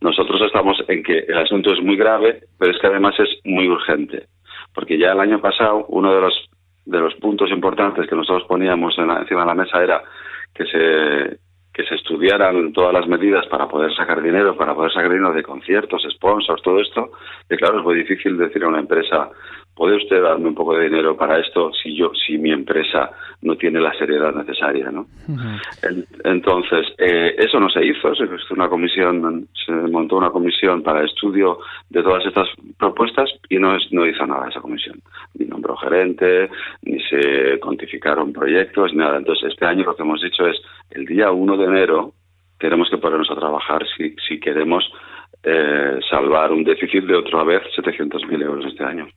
Nosotros 0.00 0.40
estamos 0.42 0.76
en 0.86 1.02
que 1.02 1.18
el 1.18 1.38
asunto 1.38 1.72
es 1.72 1.82
muy 1.82 1.96
grave, 1.96 2.44
pero 2.58 2.70
es 2.70 2.78
que 2.78 2.86
además 2.86 3.18
es 3.18 3.40
muy 3.44 3.66
urgente, 3.66 4.26
porque 4.72 4.98
ya 4.98 5.10
el 5.12 5.20
año 5.20 5.40
pasado 5.40 5.84
uno 5.88 6.14
de 6.14 6.20
los 6.20 6.48
de 6.84 6.98
los 6.98 7.14
puntos 7.14 7.50
importantes 7.50 8.08
que 8.08 8.16
nosotros 8.16 8.46
poníamos 8.48 8.96
encima 8.98 9.40
de 9.40 9.46
la 9.46 9.54
mesa 9.54 9.82
era 9.82 10.02
que 10.54 10.64
se 10.66 11.38
que 11.72 11.84
se 11.84 11.94
estudiaran 11.94 12.72
todas 12.72 12.92
las 12.92 13.08
medidas 13.08 13.46
para 13.46 13.66
poder 13.66 13.94
sacar 13.94 14.22
dinero, 14.22 14.56
para 14.56 14.74
poder 14.74 14.92
sacar 14.92 15.10
dinero 15.10 15.32
de 15.32 15.42
conciertos, 15.42 16.06
sponsors, 16.10 16.62
todo 16.62 16.80
esto, 16.80 17.12
que 17.48 17.56
claro, 17.56 17.78
es 17.78 17.84
muy 17.84 17.94
difícil 17.94 18.36
decir 18.36 18.62
a 18.64 18.68
una 18.68 18.80
empresa, 18.80 19.30
¿puede 19.74 19.96
usted 19.96 20.22
darme 20.22 20.48
un 20.48 20.54
poco 20.54 20.76
de 20.76 20.84
dinero 20.84 21.16
para 21.16 21.38
esto 21.38 21.72
si 21.72 21.96
yo, 21.96 22.12
si 22.14 22.38
mi 22.38 22.52
empresa 22.52 23.10
no 23.42 23.56
tiene 23.56 23.80
la 23.80 23.92
seriedad 23.94 24.32
necesaria, 24.34 24.90
¿no? 24.90 25.06
Entonces, 26.24 26.86
eh, 26.98 27.34
eso 27.38 27.58
no 27.58 27.68
se 27.70 27.84
hizo, 27.84 28.14
se 28.14 28.24
hizo 28.24 28.54
una 28.54 28.68
comisión, 28.68 29.48
se 29.66 29.72
montó 29.72 30.16
una 30.16 30.30
comisión 30.30 30.82
para 30.82 31.04
estudio 31.04 31.58
de 31.88 32.02
todas 32.02 32.24
estas 32.26 32.48
propuestas 32.78 33.30
y 33.48 33.58
no, 33.58 33.76
no 33.90 34.06
hizo 34.06 34.26
nada 34.26 34.48
esa 34.48 34.60
comisión. 34.60 35.00
Ni 35.34 35.46
nombró 35.46 35.76
gerente, 35.76 36.50
ni 36.82 37.00
se 37.02 37.58
cuantificaron 37.60 38.32
proyectos, 38.32 38.92
ni 38.92 38.98
nada. 38.98 39.16
Entonces, 39.16 39.50
este 39.50 39.66
año 39.66 39.84
lo 39.84 39.96
que 39.96 40.02
hemos 40.02 40.20
dicho 40.20 40.46
es, 40.46 40.56
el 40.90 41.06
día 41.06 41.30
1 41.30 41.56
de 41.56 41.64
enero 41.64 42.12
tenemos 42.58 42.88
que 42.88 42.98
ponernos 42.98 43.30
a 43.30 43.34
trabajar 43.34 43.84
si, 43.96 44.14
si 44.28 44.38
queremos 44.38 44.84
eh, 45.42 45.98
salvar 46.08 46.52
un 46.52 46.62
déficit 46.62 47.04
de 47.04 47.16
otra 47.16 47.42
vez 47.42 47.62
700.000 47.76 48.42
euros 48.42 48.66
este 48.66 48.84
año. 48.84 49.08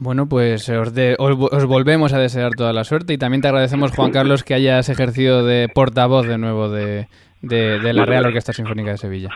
Bueno, 0.00 0.28
pues 0.28 0.68
os, 0.68 0.92
os, 1.18 1.64
volvemos 1.66 2.12
a 2.12 2.18
desear 2.18 2.52
toda 2.56 2.72
la 2.72 2.84
suerte 2.84 3.14
y 3.14 3.18
también 3.18 3.42
te 3.42 3.48
agradecemos, 3.48 3.90
Juan 3.94 4.12
Carlos, 4.12 4.44
que 4.44 4.54
hayas 4.54 4.88
ejercido 4.88 5.44
de 5.44 5.68
portavoz 5.74 6.26
de 6.26 6.38
nuevo 6.38 6.68
de, 6.68 7.08
de 7.42 7.92
la 7.92 8.04
Real 8.04 8.26
Orquesta 8.26 8.52
Sinfónica 8.52 8.92
de 8.92 8.98
Sevilla. 8.98 9.30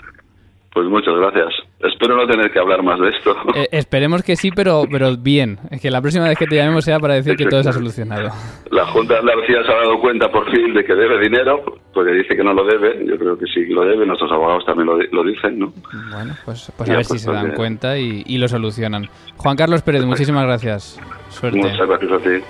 Pues 0.72 0.86
muchas 0.86 1.14
gracias. 1.16 1.52
Espero 1.82 2.16
no 2.16 2.26
tener 2.26 2.50
que 2.52 2.58
hablar 2.60 2.82
más 2.82 2.98
de 3.00 3.08
esto. 3.10 3.36
Eh, 3.54 3.68
esperemos 3.72 4.22
que 4.22 4.34
sí, 4.34 4.50
pero, 4.50 4.84
pero 4.90 5.14
bien. 5.16 5.58
Que 5.80 5.90
la 5.90 6.00
próxima 6.00 6.26
vez 6.26 6.38
que 6.38 6.46
te 6.46 6.56
llamemos 6.56 6.84
sea 6.84 6.98
para 6.98 7.14
decir 7.14 7.36
que 7.36 7.44
todo 7.44 7.60
está 7.60 7.72
solucionado. 7.72 8.30
La 8.70 8.86
Junta 8.86 9.14
de 9.14 9.20
Andalucía 9.20 9.62
se 9.62 9.72
ha 9.72 9.76
dado 9.76 10.00
cuenta 10.00 10.30
por 10.30 10.50
fin 10.50 10.72
de 10.72 10.84
que 10.84 10.94
debe 10.94 11.20
dinero, 11.20 11.62
porque 11.92 12.12
dice 12.12 12.34
que 12.34 12.42
no 12.42 12.54
lo 12.54 12.64
debe. 12.64 13.04
Yo 13.04 13.18
creo 13.18 13.36
que 13.36 13.44
sí 13.46 13.66
lo 13.66 13.84
debe, 13.84 14.06
nuestros 14.06 14.32
abogados 14.32 14.64
también 14.64 14.88
lo, 14.88 15.24
dicen, 15.24 15.58
¿no? 15.58 15.72
Bueno, 16.10 16.34
pues, 16.46 16.72
pues 16.76 16.88
a 16.88 16.96
ver 16.96 17.04
si 17.04 17.18
se 17.18 17.30
dan 17.30 17.52
cuenta 17.52 17.98
y, 17.98 18.22
y, 18.26 18.38
lo 18.38 18.48
solucionan. 18.48 19.08
Juan 19.36 19.56
Carlos 19.56 19.82
Pérez, 19.82 20.04
muchísimas 20.04 20.44
gracias. 20.44 20.98
Suerte. 21.28 21.58
Muchas 21.58 21.86
gracias 21.86 22.12
a 22.12 22.18
ti. 22.18 22.44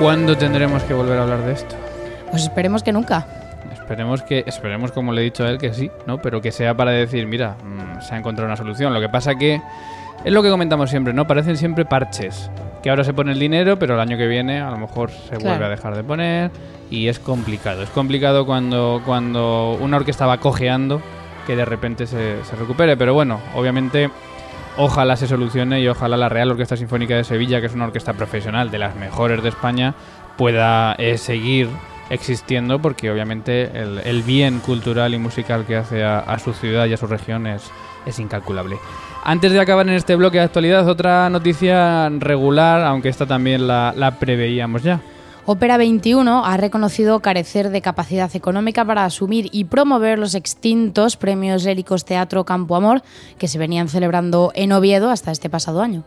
¿Cuándo 0.00 0.34
tendremos 0.34 0.82
que 0.84 0.94
volver 0.94 1.18
a 1.18 1.24
hablar 1.24 1.44
de 1.44 1.52
esto? 1.52 1.76
Pues 2.30 2.44
esperemos 2.44 2.82
que 2.82 2.90
nunca. 2.90 3.26
Esperemos 3.70 4.22
que, 4.22 4.44
esperemos 4.46 4.92
como 4.92 5.12
le 5.12 5.20
he 5.20 5.24
dicho 5.24 5.44
a 5.44 5.50
él 5.50 5.58
que 5.58 5.74
sí, 5.74 5.90
¿no? 6.06 6.22
Pero 6.22 6.40
que 6.40 6.52
sea 6.52 6.74
para 6.74 6.90
decir, 6.90 7.26
mira, 7.26 7.56
mm, 7.62 8.00
se 8.00 8.14
ha 8.14 8.18
encontrado 8.18 8.46
una 8.46 8.56
solución. 8.56 8.94
Lo 8.94 9.00
que 9.02 9.10
pasa 9.10 9.34
que 9.34 9.60
es 10.24 10.32
lo 10.32 10.42
que 10.42 10.48
comentamos 10.48 10.88
siempre, 10.88 11.12
¿no? 11.12 11.26
Parecen 11.26 11.58
siempre 11.58 11.84
parches. 11.84 12.50
Que 12.82 12.88
ahora 12.88 13.04
se 13.04 13.12
pone 13.12 13.32
el 13.32 13.38
dinero, 13.38 13.78
pero 13.78 13.92
el 13.92 14.00
año 14.00 14.16
que 14.16 14.26
viene 14.26 14.62
a 14.62 14.70
lo 14.70 14.78
mejor 14.78 15.10
se 15.10 15.36
vuelve 15.36 15.66
a 15.66 15.68
dejar 15.68 15.94
de 15.94 16.02
poner 16.02 16.50
y 16.90 17.08
es 17.08 17.18
complicado. 17.18 17.82
Es 17.82 17.90
complicado 17.90 18.46
cuando, 18.46 19.02
cuando 19.04 19.76
una 19.82 19.98
orquesta 19.98 20.24
va 20.24 20.38
cojeando 20.38 21.02
que 21.46 21.56
de 21.56 21.66
repente 21.66 22.06
se, 22.06 22.42
se 22.44 22.56
recupere. 22.56 22.96
Pero 22.96 23.12
bueno, 23.12 23.38
obviamente 23.54 24.08
Ojalá 24.76 25.16
se 25.16 25.26
solucione 25.26 25.80
y 25.80 25.88
ojalá 25.88 26.16
la 26.16 26.28
Real 26.28 26.50
Orquesta 26.50 26.76
Sinfónica 26.76 27.14
de 27.16 27.24
Sevilla, 27.24 27.60
que 27.60 27.66
es 27.66 27.74
una 27.74 27.86
orquesta 27.86 28.12
profesional 28.14 28.70
de 28.70 28.78
las 28.78 28.96
mejores 28.96 29.42
de 29.42 29.48
España, 29.48 29.94
pueda 30.36 30.94
eh, 30.94 31.18
seguir 31.18 31.68
existiendo 32.08 32.80
porque 32.80 33.10
obviamente 33.10 33.70
el, 33.74 34.22
bien 34.22 34.60
cultural 34.60 35.14
y 35.14 35.18
musical 35.18 35.64
que 35.66 35.76
hace 35.76 36.02
a, 36.02 36.38
su 36.38 36.52
ciudad 36.52 36.86
y 36.86 36.92
a 36.92 36.96
su 36.96 37.06
región 37.06 37.46
es, 37.46 37.70
incalculable. 38.18 38.78
Antes 39.22 39.52
de 39.52 39.60
acabar 39.60 39.86
en 39.86 39.94
este 39.94 40.16
bloque 40.16 40.38
de 40.38 40.44
actualidad, 40.44 40.88
otra 40.88 41.28
noticia 41.30 42.08
regular, 42.08 42.82
aunque 42.82 43.10
esta 43.10 43.26
también 43.26 43.66
la 43.66 44.16
preveíamos 44.18 44.82
ya. 44.82 45.00
Opera 45.46 45.78
21 45.78 46.44
ha 46.44 46.56
reconocido 46.56 47.20
carecer 47.20 47.70
de 47.70 47.80
capacidad 47.80 48.34
económica 48.36 48.84
para 48.84 49.04
asumir 49.04 49.48
y 49.52 49.64
promover 49.64 50.18
los 50.18 50.34
extintos 50.34 51.16
premios 51.16 51.64
líricos 51.64 52.04
Teatro 52.04 52.44
Campo 52.44 52.76
Amor 52.76 53.02
que 53.38 53.48
se 53.48 53.58
venían 53.58 53.88
celebrando 53.88 54.52
en 54.54 54.72
Oviedo 54.72 55.10
hasta 55.10 55.32
este 55.32 55.48
pasado 55.48 55.82
año. 55.82 56.04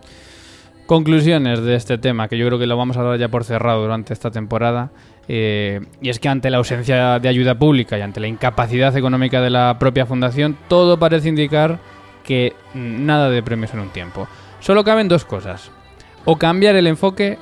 Conclusiones 0.85 1.61
de 1.61 1.75
este 1.75 1.97
tema, 1.97 2.27
que 2.27 2.37
yo 2.37 2.45
creo 2.45 2.59
que 2.59 2.67
lo 2.67 2.77
vamos 2.77 2.97
a 2.97 3.03
dar 3.03 3.17
ya 3.17 3.29
por 3.29 3.45
cerrado 3.45 3.81
durante 3.81 4.13
esta 4.13 4.31
temporada. 4.31 4.91
Eh, 5.27 5.79
y 6.01 6.09
es 6.09 6.19
que 6.19 6.27
ante 6.27 6.49
la 6.49 6.57
ausencia 6.57 7.19
de 7.19 7.29
ayuda 7.29 7.57
pública 7.57 7.97
y 7.97 8.01
ante 8.01 8.19
la 8.19 8.27
incapacidad 8.27 8.95
económica 8.95 9.41
de 9.41 9.49
la 9.49 9.77
propia 9.79 10.05
fundación, 10.05 10.57
todo 10.67 10.99
parece 10.99 11.29
indicar 11.29 11.79
que 12.25 12.53
nada 12.73 13.29
de 13.29 13.41
premios 13.41 13.73
en 13.73 13.79
un 13.79 13.89
tiempo. 13.89 14.27
Solo 14.59 14.83
caben 14.83 15.07
dos 15.07 15.25
cosas. 15.25 15.71
O 16.25 16.37
cambiar 16.37 16.75
el 16.75 16.87
enfoque 16.87 17.37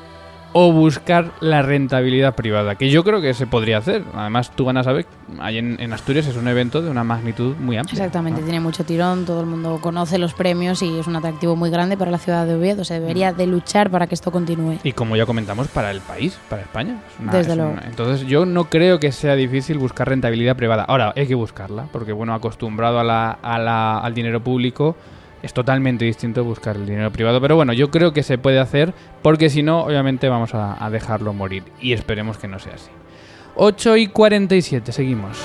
o 0.53 0.71
buscar 0.71 1.31
la 1.39 1.61
rentabilidad 1.61 2.35
privada, 2.35 2.75
que 2.75 2.89
yo 2.89 3.03
creo 3.03 3.21
que 3.21 3.33
se 3.33 3.47
podría 3.47 3.77
hacer. 3.77 4.03
Además, 4.13 4.51
tú 4.55 4.65
van 4.65 4.77
a 4.77 4.83
saber, 4.83 5.05
ahí 5.39 5.57
en, 5.57 5.93
Asturias 5.93 6.27
es 6.27 6.35
un 6.35 6.47
evento 6.47 6.81
de 6.81 6.89
una 6.89 7.03
magnitud 7.03 7.55
muy 7.57 7.77
amplia. 7.77 7.93
Exactamente, 7.93 8.41
tiene 8.41 8.59
mucho 8.59 8.83
tirón, 8.83 9.25
todo 9.25 9.41
el 9.41 9.45
mundo 9.45 9.79
conoce 9.81 10.17
los 10.17 10.33
premios 10.33 10.81
y 10.81 10.99
es 10.99 11.07
un 11.07 11.15
atractivo 11.15 11.55
muy 11.55 11.69
grande 11.69 11.97
para 11.97 12.11
la 12.11 12.17
ciudad 12.17 12.45
de 12.45 12.55
Oviedo. 12.55 12.83
Se 12.83 12.95
debería 12.95 13.33
de 13.33 13.47
luchar 13.47 13.89
para 13.89 14.07
que 14.07 14.15
esto 14.15 14.31
continúe. 14.31 14.79
Y 14.83 14.91
como 14.91 15.15
ya 15.15 15.25
comentamos, 15.25 15.67
para 15.67 15.91
el 15.91 16.01
país, 16.01 16.37
para 16.49 16.61
España. 16.63 17.01
Desde 17.19 17.55
luego. 17.55 17.75
entonces, 17.85 18.27
yo 18.27 18.45
no 18.45 18.65
creo 18.65 18.99
que 18.99 19.11
sea 19.11 19.35
difícil 19.35 19.77
buscar 19.77 20.09
rentabilidad 20.09 20.55
privada. 20.55 20.83
Ahora, 20.83 21.13
hay 21.15 21.27
que 21.27 21.35
buscarla, 21.35 21.87
porque 21.91 22.11
bueno, 22.11 22.33
acostumbrado 22.33 22.99
a 22.99 23.03
la, 23.03 23.31
a 23.31 23.59
la, 23.59 23.99
al 23.99 24.13
dinero 24.13 24.41
público 24.41 24.95
es 25.43 25.53
totalmente 25.53 26.05
distinto 26.05 26.43
buscar 26.43 26.75
el 26.75 26.85
dinero 26.85 27.11
privado. 27.11 27.41
Pero 27.41 27.55
bueno, 27.55 27.73
yo 27.73 27.89
creo 27.91 28.13
que 28.13 28.23
se 28.23 28.37
puede 28.37 28.59
hacer 28.59 28.93
porque 29.21 29.49
si 29.49 29.63
no, 29.63 29.81
obviamente 29.81 30.29
vamos 30.29 30.51
a, 30.53 30.89
dejarlo 30.91 31.33
morir. 31.33 31.63
Y 31.79 31.93
esperemos 31.93 32.37
que 32.37 32.47
no 32.47 32.59
sea 32.59 32.75
así. 32.75 32.89
8 33.55 33.97
y 33.97 34.07
47, 34.07 34.91
seguimos. 34.91 35.37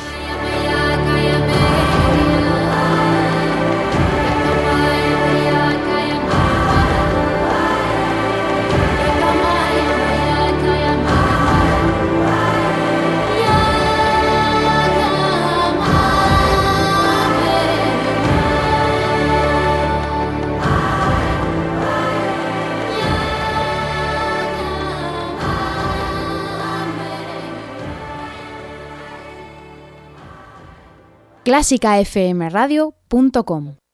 clásicafmradio.com. 31.46 33.85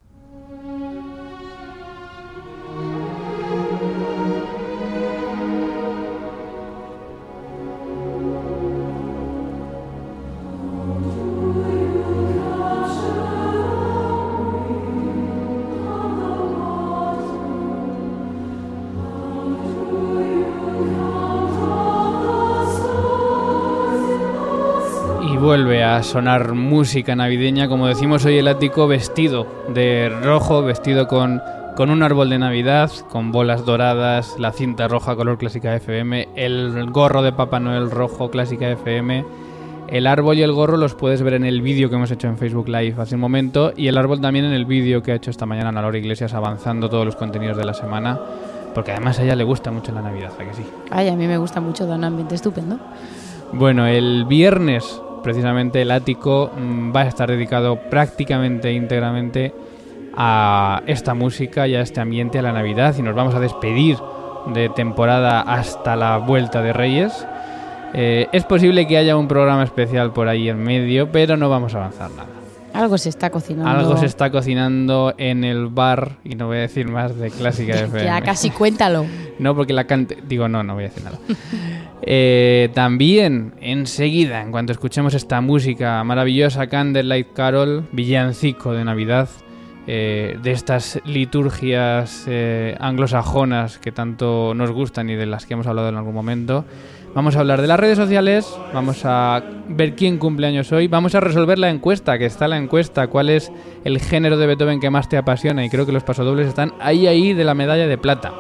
a 26.03 26.05
sonar 26.05 26.55
música 26.55 27.15
navideña, 27.15 27.69
como 27.69 27.87
decimos 27.87 28.25
hoy 28.25 28.37
el 28.37 28.49
ático 28.49 28.89
vestido 28.89 29.47
de 29.73 30.09
rojo, 30.09 30.61
vestido 30.63 31.07
con, 31.07 31.41
con 31.77 31.91
un 31.91 32.03
árbol 32.03 32.29
de 32.29 32.41
Navidad, 32.41 32.91
con 33.09 33.31
bolas 33.31 33.65
doradas, 33.65 34.35
la 34.37 34.51
cinta 34.51 34.89
roja 34.89 35.15
color 35.15 35.39
clásica 35.39 35.77
FM, 35.77 36.31
el 36.35 36.91
gorro 36.91 37.23
de 37.23 37.31
Papá 37.31 37.61
Noel 37.61 37.89
rojo 37.89 38.33
clásica 38.33 38.69
FM. 38.69 39.25
El 39.87 40.09
árbol 40.09 40.39
y 40.39 40.43
el 40.43 40.51
gorro 40.51 40.77
los 40.77 40.97
puedes 40.97 41.23
ver 41.23 41.35
en 41.35 41.45
el 41.45 41.63
vídeo 41.63 41.89
que 41.89 41.95
hemos 41.95 42.11
hecho 42.11 42.27
en 42.27 42.37
Facebook 42.37 42.69
Live 42.69 42.97
hace 42.99 43.15
un 43.15 43.21
momento 43.21 43.73
y 43.77 43.87
el 43.87 43.97
árbol 43.97 44.21
también 44.21 44.45
en 44.45 44.55
el 44.55 44.65
vídeo 44.65 45.05
que 45.05 45.13
ha 45.13 45.15
hecho 45.15 45.31
esta 45.31 45.47
mañana 45.47 45.69
Ana 45.69 45.83
Laura 45.83 45.99
Iglesias 45.99 46.35
avanzando 46.35 46.89
todos 46.89 47.07
los 47.07 47.15
contenidos 47.15 47.57
de 47.57 47.65
la 47.65 47.75
semana, 47.75 48.19
porque 48.75 48.91
además 48.91 49.21
a 49.21 49.23
ella 49.23 49.37
le 49.37 49.45
gusta 49.45 49.71
mucho 49.71 49.93
la 49.93 50.03
Navidad, 50.03 50.33
¿a 50.37 50.45
que 50.45 50.53
sí? 50.53 50.65
Ay, 50.91 51.09
a 51.11 51.15
mí 51.15 51.29
me 51.29 51.39
gusta 51.39 51.61
mucho, 51.61 51.87
da 51.87 51.95
un 51.95 52.03
ambiente 52.03 52.35
estupendo. 52.35 52.81
Bueno, 53.53 53.87
el 53.87 54.25
viernes 54.25 55.02
precisamente 55.23 55.83
el 55.83 55.91
ático 55.91 56.51
mm, 56.57 56.95
va 56.95 57.03
a 57.03 57.09
estar 57.09 57.31
dedicado 57.31 57.77
prácticamente 57.91 58.73
íntegramente 58.73 59.55
a 60.15 60.83
esta 60.87 61.15
música 61.15 61.67
y 61.67 61.75
a 61.75 61.81
este 61.81 62.01
ambiente, 62.01 62.39
a 62.39 62.43
la 62.43 62.53
Navidad, 62.53 62.95
y 62.99 63.03
nos 63.03 63.15
vamos 63.15 63.35
a 63.35 63.41
despedir 63.41 63.97
de 64.47 64.69
temporada 64.69 65.41
hasta 65.41 65.97
la 65.97 66.19
vuelta 66.19 66.63
de 66.63 66.73
Reyes. 66.73 67.27
Eh, 67.95 68.29
es 68.33 68.45
posible 68.45 68.87
que 68.87 68.97
haya 68.97 69.17
un 69.17 69.29
programa 69.29 69.63
especial 69.63 70.13
por 70.13 70.29
ahí 70.29 70.49
en 70.49 70.63
medio, 70.63 71.11
pero 71.11 71.37
no 71.37 71.49
vamos 71.49 71.75
a 71.75 71.79
avanzar 71.79 72.11
nada. 72.11 72.42
Algo 72.75 72.99
se 72.99 73.09
está 73.09 73.31
cocinando. 73.31 73.71
Algo 73.71 73.97
se 73.97 74.07
está 74.07 74.31
cocinando 74.31 75.15
en 75.19 75.45
el 75.45 75.67
bar, 75.67 76.19
y 76.25 76.35
no 76.35 76.47
voy 76.47 76.59
a 76.59 76.61
decir 76.61 76.89
más 76.89 77.17
de 77.17 77.31
Clásica 77.31 77.75
FM. 77.85 78.05
ya, 78.05 78.21
casi 78.23 78.51
cuéntalo. 78.51 79.05
no, 79.39 79.55
porque 79.55 79.73
la 79.73 79.85
cante... 79.85 80.19
Digo, 80.27 80.49
no, 80.49 80.63
no 80.63 80.75
voy 80.75 80.85
a 80.85 80.89
decir 80.89 81.05
nada. 81.05 81.19
Eh, 82.03 82.71
también, 82.75 83.55
enseguida, 83.61 84.43
en 84.43 84.51
cuanto 84.51 84.73
escuchemos 84.73 85.15
esta 85.15 85.41
música 85.41 86.03
maravillosa, 86.03 86.67
Candlelight 86.67 87.33
Carol, 87.33 87.87
villancico 87.93 88.73
de 88.73 88.85
Navidad, 88.85 89.29
eh, 89.87 90.39
de 90.43 90.53
estas 90.53 91.01
liturgias 91.05 92.25
eh, 92.29 92.77
anglosajonas 92.79 93.79
que 93.79 93.91
tanto 93.91 94.55
nos 94.55 94.71
gustan 94.71 95.11
y 95.11 95.17
de 95.17 95.27
las 95.27 95.45
que 95.45 95.55
hemos 95.55 95.67
hablado 95.67 95.89
en 95.89 95.97
algún 95.97 96.15
momento. 96.15 96.65
Vamos 97.15 97.37
a 97.37 97.41
hablar 97.41 97.61
de 97.61 97.69
las 97.69 97.79
redes 97.79 97.99
sociales, 97.99 98.59
vamos 98.73 99.05
a 99.05 99.43
ver 99.69 99.95
quién 99.95 100.17
cumple 100.17 100.47
años 100.47 100.73
hoy, 100.73 100.89
vamos 100.89 101.15
a 101.15 101.21
resolver 101.21 101.59
la 101.59 101.69
encuesta, 101.69 102.17
que 102.17 102.25
está 102.25 102.49
la 102.49 102.57
encuesta, 102.57 103.09
cuál 103.09 103.29
es 103.29 103.53
el 103.85 104.01
género 104.01 104.39
de 104.39 104.47
Beethoven 104.47 104.81
que 104.81 104.89
más 104.89 105.11
te 105.11 105.19
apasiona 105.19 105.63
y 105.63 105.69
creo 105.69 105.85
que 105.85 105.93
los 105.93 106.05
pasodobles 106.05 106.49
están 106.49 106.73
ahí 106.81 107.07
ahí 107.07 107.35
de 107.35 107.45
la 107.45 107.55
medalla 107.55 107.87
de 107.87 107.99
plata. 107.99 108.33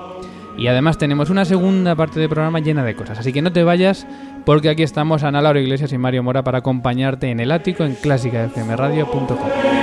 Y 0.56 0.68
además 0.68 0.96
tenemos 0.96 1.28
una 1.28 1.44
segunda 1.44 1.94
parte 1.96 2.18
del 2.18 2.28
programa 2.28 2.61
llena 2.61 2.85
de 2.85 2.94
cosas. 2.94 3.18
Así 3.18 3.32
que 3.32 3.42
no 3.42 3.52
te 3.52 3.62
vayas 3.62 4.06
porque 4.44 4.70
aquí 4.70 4.82
estamos 4.82 5.22
Ana 5.22 5.42
Laura 5.42 5.61
Iglesias 5.61 5.92
y 5.92 5.98
Mario 5.98 6.22
Mora 6.22 6.42
para 6.42 6.58
acompañarte 6.58 7.30
en 7.30 7.40
el 7.40 7.52
ático 7.52 7.85
en 7.85 7.94
clásicafmradio.com. 7.94 9.82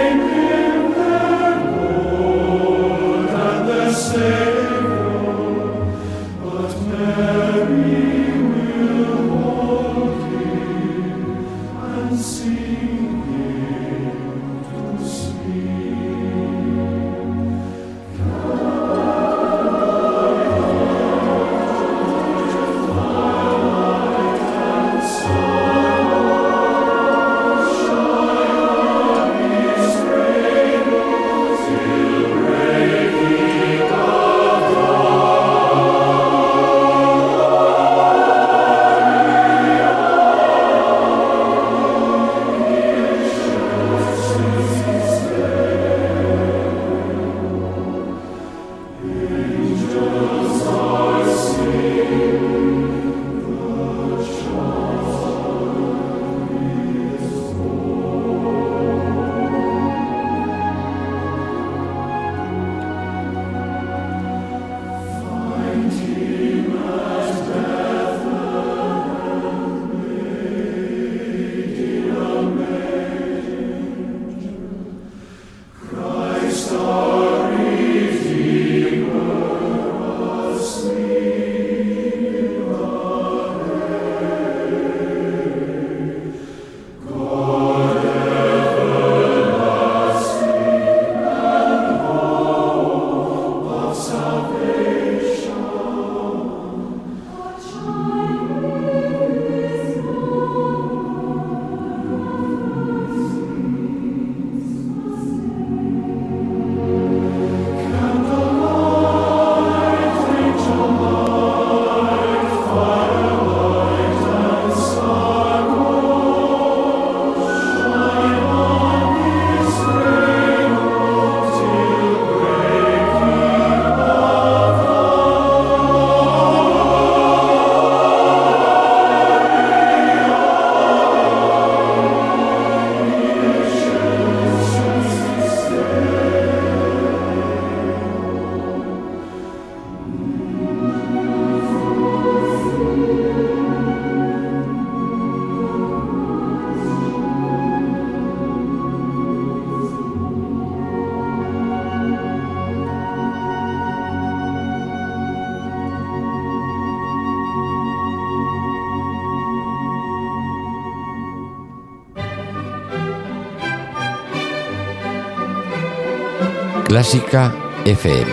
Clásica 166.99 167.55
FM. 167.85 168.29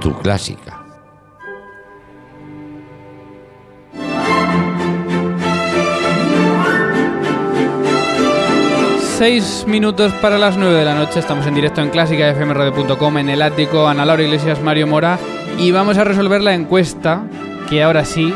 Tu 0.00 0.12
clásica. 0.18 0.82
Seis 8.98 9.64
minutos 9.68 10.12
para 10.14 10.36
las 10.36 10.56
nueve 10.56 10.74
de 10.74 10.84
la 10.84 10.96
noche. 10.96 11.20
Estamos 11.20 11.46
en 11.46 11.54
directo 11.54 11.80
en 11.80 11.90
clásicafmradio.com 11.90 13.18
en 13.18 13.28
el 13.28 13.42
ático 13.42 13.86
Ana 13.86 14.04
Laura 14.04 14.24
Iglesias 14.24 14.60
Mario 14.60 14.88
Mora 14.88 15.20
y 15.58 15.70
vamos 15.70 15.96
a 15.96 16.02
resolver 16.02 16.40
la 16.40 16.54
encuesta 16.54 17.22
que 17.70 17.84
ahora 17.84 18.04
sí 18.04 18.34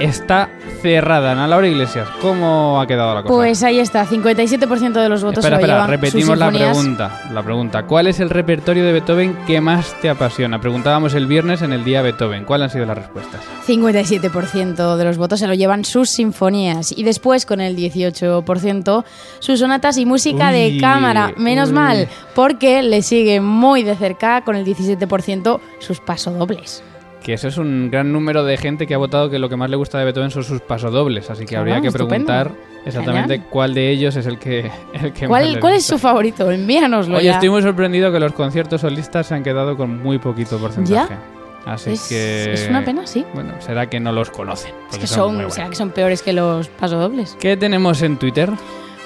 está 0.00 0.50
cerrada. 0.84 1.32
Ana 1.32 1.46
Laura 1.46 1.66
Iglesias, 1.66 2.06
¿cómo 2.20 2.78
ha 2.78 2.86
quedado 2.86 3.14
la 3.14 3.22
cosa? 3.22 3.34
Pues 3.34 3.62
ahí 3.62 3.78
está, 3.78 4.06
57% 4.06 4.92
de 4.92 5.08
los 5.08 5.24
votos 5.24 5.38
espera, 5.42 5.44
se 5.44 5.50
lo 5.50 5.56
espera, 5.56 5.74
llevan 5.74 5.90
repetimos 5.90 6.28
sus 6.28 6.38
la 6.38 6.50
pregunta. 6.50 7.20
La 7.32 7.42
pregunta, 7.42 7.82
¿cuál 7.84 8.06
es 8.06 8.20
el 8.20 8.28
repertorio 8.28 8.84
de 8.84 8.92
Beethoven 8.92 9.34
que 9.46 9.62
más 9.62 9.98
te 10.02 10.10
apasiona? 10.10 10.60
Preguntábamos 10.60 11.14
el 11.14 11.26
viernes 11.26 11.62
en 11.62 11.72
el 11.72 11.84
día 11.84 12.02
Beethoven. 12.02 12.44
¿Cuáles 12.44 12.66
han 12.66 12.70
sido 12.70 12.84
las 12.84 12.98
respuestas? 12.98 13.40
57% 13.66 14.96
de 14.96 15.04
los 15.04 15.16
votos 15.16 15.40
se 15.40 15.46
lo 15.46 15.54
llevan 15.54 15.86
sus 15.86 16.10
sinfonías 16.10 16.92
y 16.92 17.02
después 17.02 17.46
con 17.46 17.62
el 17.62 17.76
18% 17.76 19.04
sus 19.38 19.58
sonatas 19.60 19.96
y 19.96 20.04
música 20.04 20.50
Uy, 20.50 20.74
de 20.74 20.80
cámara. 20.80 21.32
Menos 21.38 21.70
uy. 21.70 21.76
mal, 21.76 22.08
porque 22.34 22.82
le 22.82 23.00
sigue 23.00 23.40
muy 23.40 23.84
de 23.84 23.96
cerca 23.96 24.42
con 24.44 24.54
el 24.54 24.66
17% 24.66 25.60
sus 25.78 26.00
pasodobles. 26.00 26.82
Que 27.24 27.32
eso 27.32 27.48
es 27.48 27.56
un 27.56 27.90
gran 27.90 28.12
número 28.12 28.44
de 28.44 28.58
gente 28.58 28.86
que 28.86 28.92
ha 28.92 28.98
votado 28.98 29.30
que 29.30 29.38
lo 29.38 29.48
que 29.48 29.56
más 29.56 29.70
le 29.70 29.76
gusta 29.76 29.98
de 29.98 30.04
Beethoven 30.04 30.30
son 30.30 30.44
sus 30.44 30.60
pasodobles. 30.60 31.30
Así 31.30 31.46
que 31.46 31.56
habría 31.56 31.80
que 31.80 31.88
estupendo. 31.88 32.26
preguntar 32.26 32.50
exactamente 32.84 33.34
Genial. 33.36 33.50
cuál 33.50 33.72
de 33.72 33.88
ellos 33.88 34.14
es 34.16 34.26
el 34.26 34.38
que, 34.38 34.70
el 34.92 35.14
que 35.14 35.22
más 35.22 35.28
¿Cuál, 35.28 35.52
les 35.52 35.60
cuál 35.60 35.72
es 35.72 35.86
su 35.86 35.96
favorito? 35.98 36.50
Envíanoslo 36.50 37.16
Oye, 37.16 37.24
ya. 37.24 37.32
estoy 37.32 37.48
muy 37.48 37.62
sorprendido 37.62 38.12
que 38.12 38.20
los 38.20 38.34
conciertos 38.34 38.82
solistas 38.82 39.26
se 39.28 39.34
han 39.34 39.42
quedado 39.42 39.74
con 39.74 40.02
muy 40.02 40.18
poquito 40.18 40.58
porcentaje. 40.58 41.16
Así 41.64 41.92
es, 41.92 42.08
que. 42.10 42.52
es 42.52 42.68
una 42.68 42.84
pena, 42.84 43.06
sí. 43.06 43.24
Bueno, 43.32 43.54
será 43.60 43.88
que 43.88 44.00
no 44.00 44.12
los 44.12 44.28
conocen. 44.28 44.72
Es 44.92 44.98
que 44.98 45.06
son 45.06 45.16
son, 45.16 45.26
muy 45.28 45.36
buenos. 45.36 45.54
será 45.54 45.70
que 45.70 45.76
son 45.76 45.90
peores 45.92 46.20
que 46.20 46.34
los 46.34 46.68
pasodobles. 46.68 47.38
¿Qué 47.40 47.56
tenemos 47.56 48.02
en 48.02 48.18
Twitter? 48.18 48.50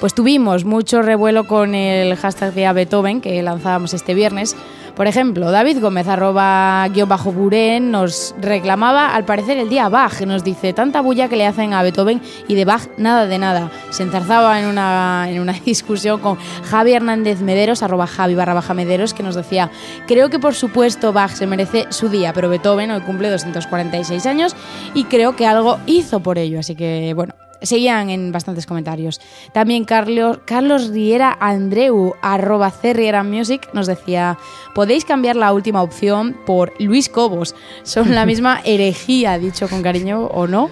Pues 0.00 0.12
tuvimos 0.12 0.64
mucho 0.64 1.02
revuelo 1.02 1.44
con 1.44 1.76
el 1.76 2.16
hashtag 2.16 2.52
de 2.54 2.72
Beethoven 2.72 3.20
que 3.20 3.40
lanzábamos 3.44 3.94
este 3.94 4.14
viernes. 4.14 4.57
Por 4.98 5.06
ejemplo, 5.06 5.52
David 5.52 5.78
Gómez, 5.80 6.08
arroba 6.08 6.84
guion 6.88 7.08
bajo 7.08 7.30
Buren, 7.30 7.92
nos 7.92 8.34
reclamaba 8.40 9.14
al 9.14 9.24
parecer 9.24 9.56
el 9.56 9.68
día 9.68 9.88
Bach. 9.88 10.20
Nos 10.22 10.42
dice, 10.42 10.72
tanta 10.72 11.02
bulla 11.02 11.28
que 11.28 11.37
le 11.37 11.46
hacen 11.46 11.72
a 11.72 11.84
Beethoven 11.84 12.20
y 12.48 12.56
de 12.56 12.64
Bach 12.64 12.88
nada 12.96 13.26
de 13.26 13.38
nada. 13.38 13.70
Se 13.90 14.02
enzarzaba 14.02 14.58
en 14.58 14.66
una, 14.66 15.26
en 15.30 15.40
una 15.40 15.52
discusión 15.64 16.18
con 16.18 16.37
Javi 16.64 16.94
Hernández 16.94 17.42
Mederos, 17.42 17.84
arroba 17.84 18.08
Javi 18.08 18.34
barra 18.34 18.54
baja 18.54 18.74
Mederos, 18.74 19.14
que 19.14 19.22
nos 19.22 19.37
decía, 19.37 19.70
creo 20.08 20.30
que 20.30 20.40
por 20.40 20.54
supuesto 20.56 21.12
Bach 21.12 21.30
se 21.30 21.46
merece 21.46 21.87
su 21.90 22.08
día, 22.08 22.32
pero 22.32 22.48
Beethoven 22.48 22.90
hoy 22.90 23.00
cumple 23.02 23.30
246 23.30 24.26
años 24.26 24.56
y 24.94 25.04
creo 25.04 25.37
que 25.37 25.46
algo 25.46 25.78
hizo 25.87 26.18
por 26.18 26.38
ello. 26.38 26.58
Así 26.58 26.74
que, 26.74 27.12
bueno, 27.14 27.34
Seguían 27.62 28.11
en 28.11 28.33
bastantes 28.33 28.66
comentarios. 28.66 29.21
También 29.53 29.85
Carlos, 29.85 30.40
Carlos 30.44 30.88
Riera 30.88 31.37
Andreu, 31.40 32.14
arroba 32.23 32.73
Riera 32.83 33.23
Music, 33.23 33.68
nos 33.73 33.87
decía, 33.87 34.38
podéis 34.75 35.05
cambiar 35.05 35.37
la 35.37 35.53
última 35.53 35.83
opción 35.83 36.37
por 36.47 36.73
Luis 36.81 37.09
Cobos. 37.09 37.55
Son 37.83 38.14
la 38.14 38.27
misma 38.27 38.61
herejía, 38.64 39.38
dicho 39.38 39.68
con 39.68 39.83
cariño 39.83 40.27
o 40.27 40.47
no. 40.47 40.71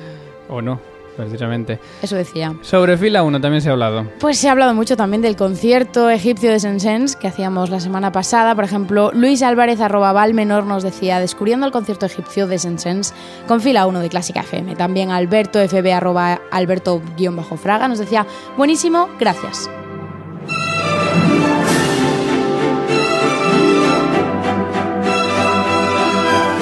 ¿O 0.49 0.63
no? 0.63 0.96
Precisamente. 1.17 1.81
Eso 2.03 2.17
decía. 2.17 2.55
Sobre 2.61 2.97
fila 2.97 3.23
1 3.23 3.41
también 3.41 3.61
se 3.61 3.69
ha 3.69 3.73
hablado. 3.73 4.07
Pues 4.21 4.39
se 4.39 4.49
ha 4.49 4.53
hablado 4.53 4.75
mucho 4.75 4.97
también 4.97 5.23
del 5.23 5.37
concierto 5.37 6.11
egipcio 6.11 6.51
de 6.51 6.61
Sensens 6.61 7.17
que 7.17 7.29
hacíamos 7.29 7.71
la 7.71 7.81
semana 7.81 8.13
pasada. 8.13 8.55
Por 8.55 8.65
ejemplo, 8.65 9.11
Luis 9.13 9.43
Álvarez 9.43 9.81
arroba 9.81 10.13
Valmenor 10.13 10.65
nos 10.65 10.83
decía, 10.83 11.19
descubriendo 11.21 11.67
el 11.67 11.73
concierto 11.73 12.07
egipcio 12.07 12.47
de 12.47 12.59
Sensens 12.59 13.15
con 13.49 13.61
fila 13.61 13.87
1 13.87 14.01
de 14.01 14.09
Clásica 14.09 14.41
FM. 14.41 14.77
También 14.77 15.11
Alberto 15.11 15.59
FB 15.59 15.93
arroba 15.93 16.41
Alberto-Fraga 16.51 17.89
nos 17.89 17.99
decía, 17.99 18.27
buenísimo, 18.57 19.09
gracias. 19.19 19.71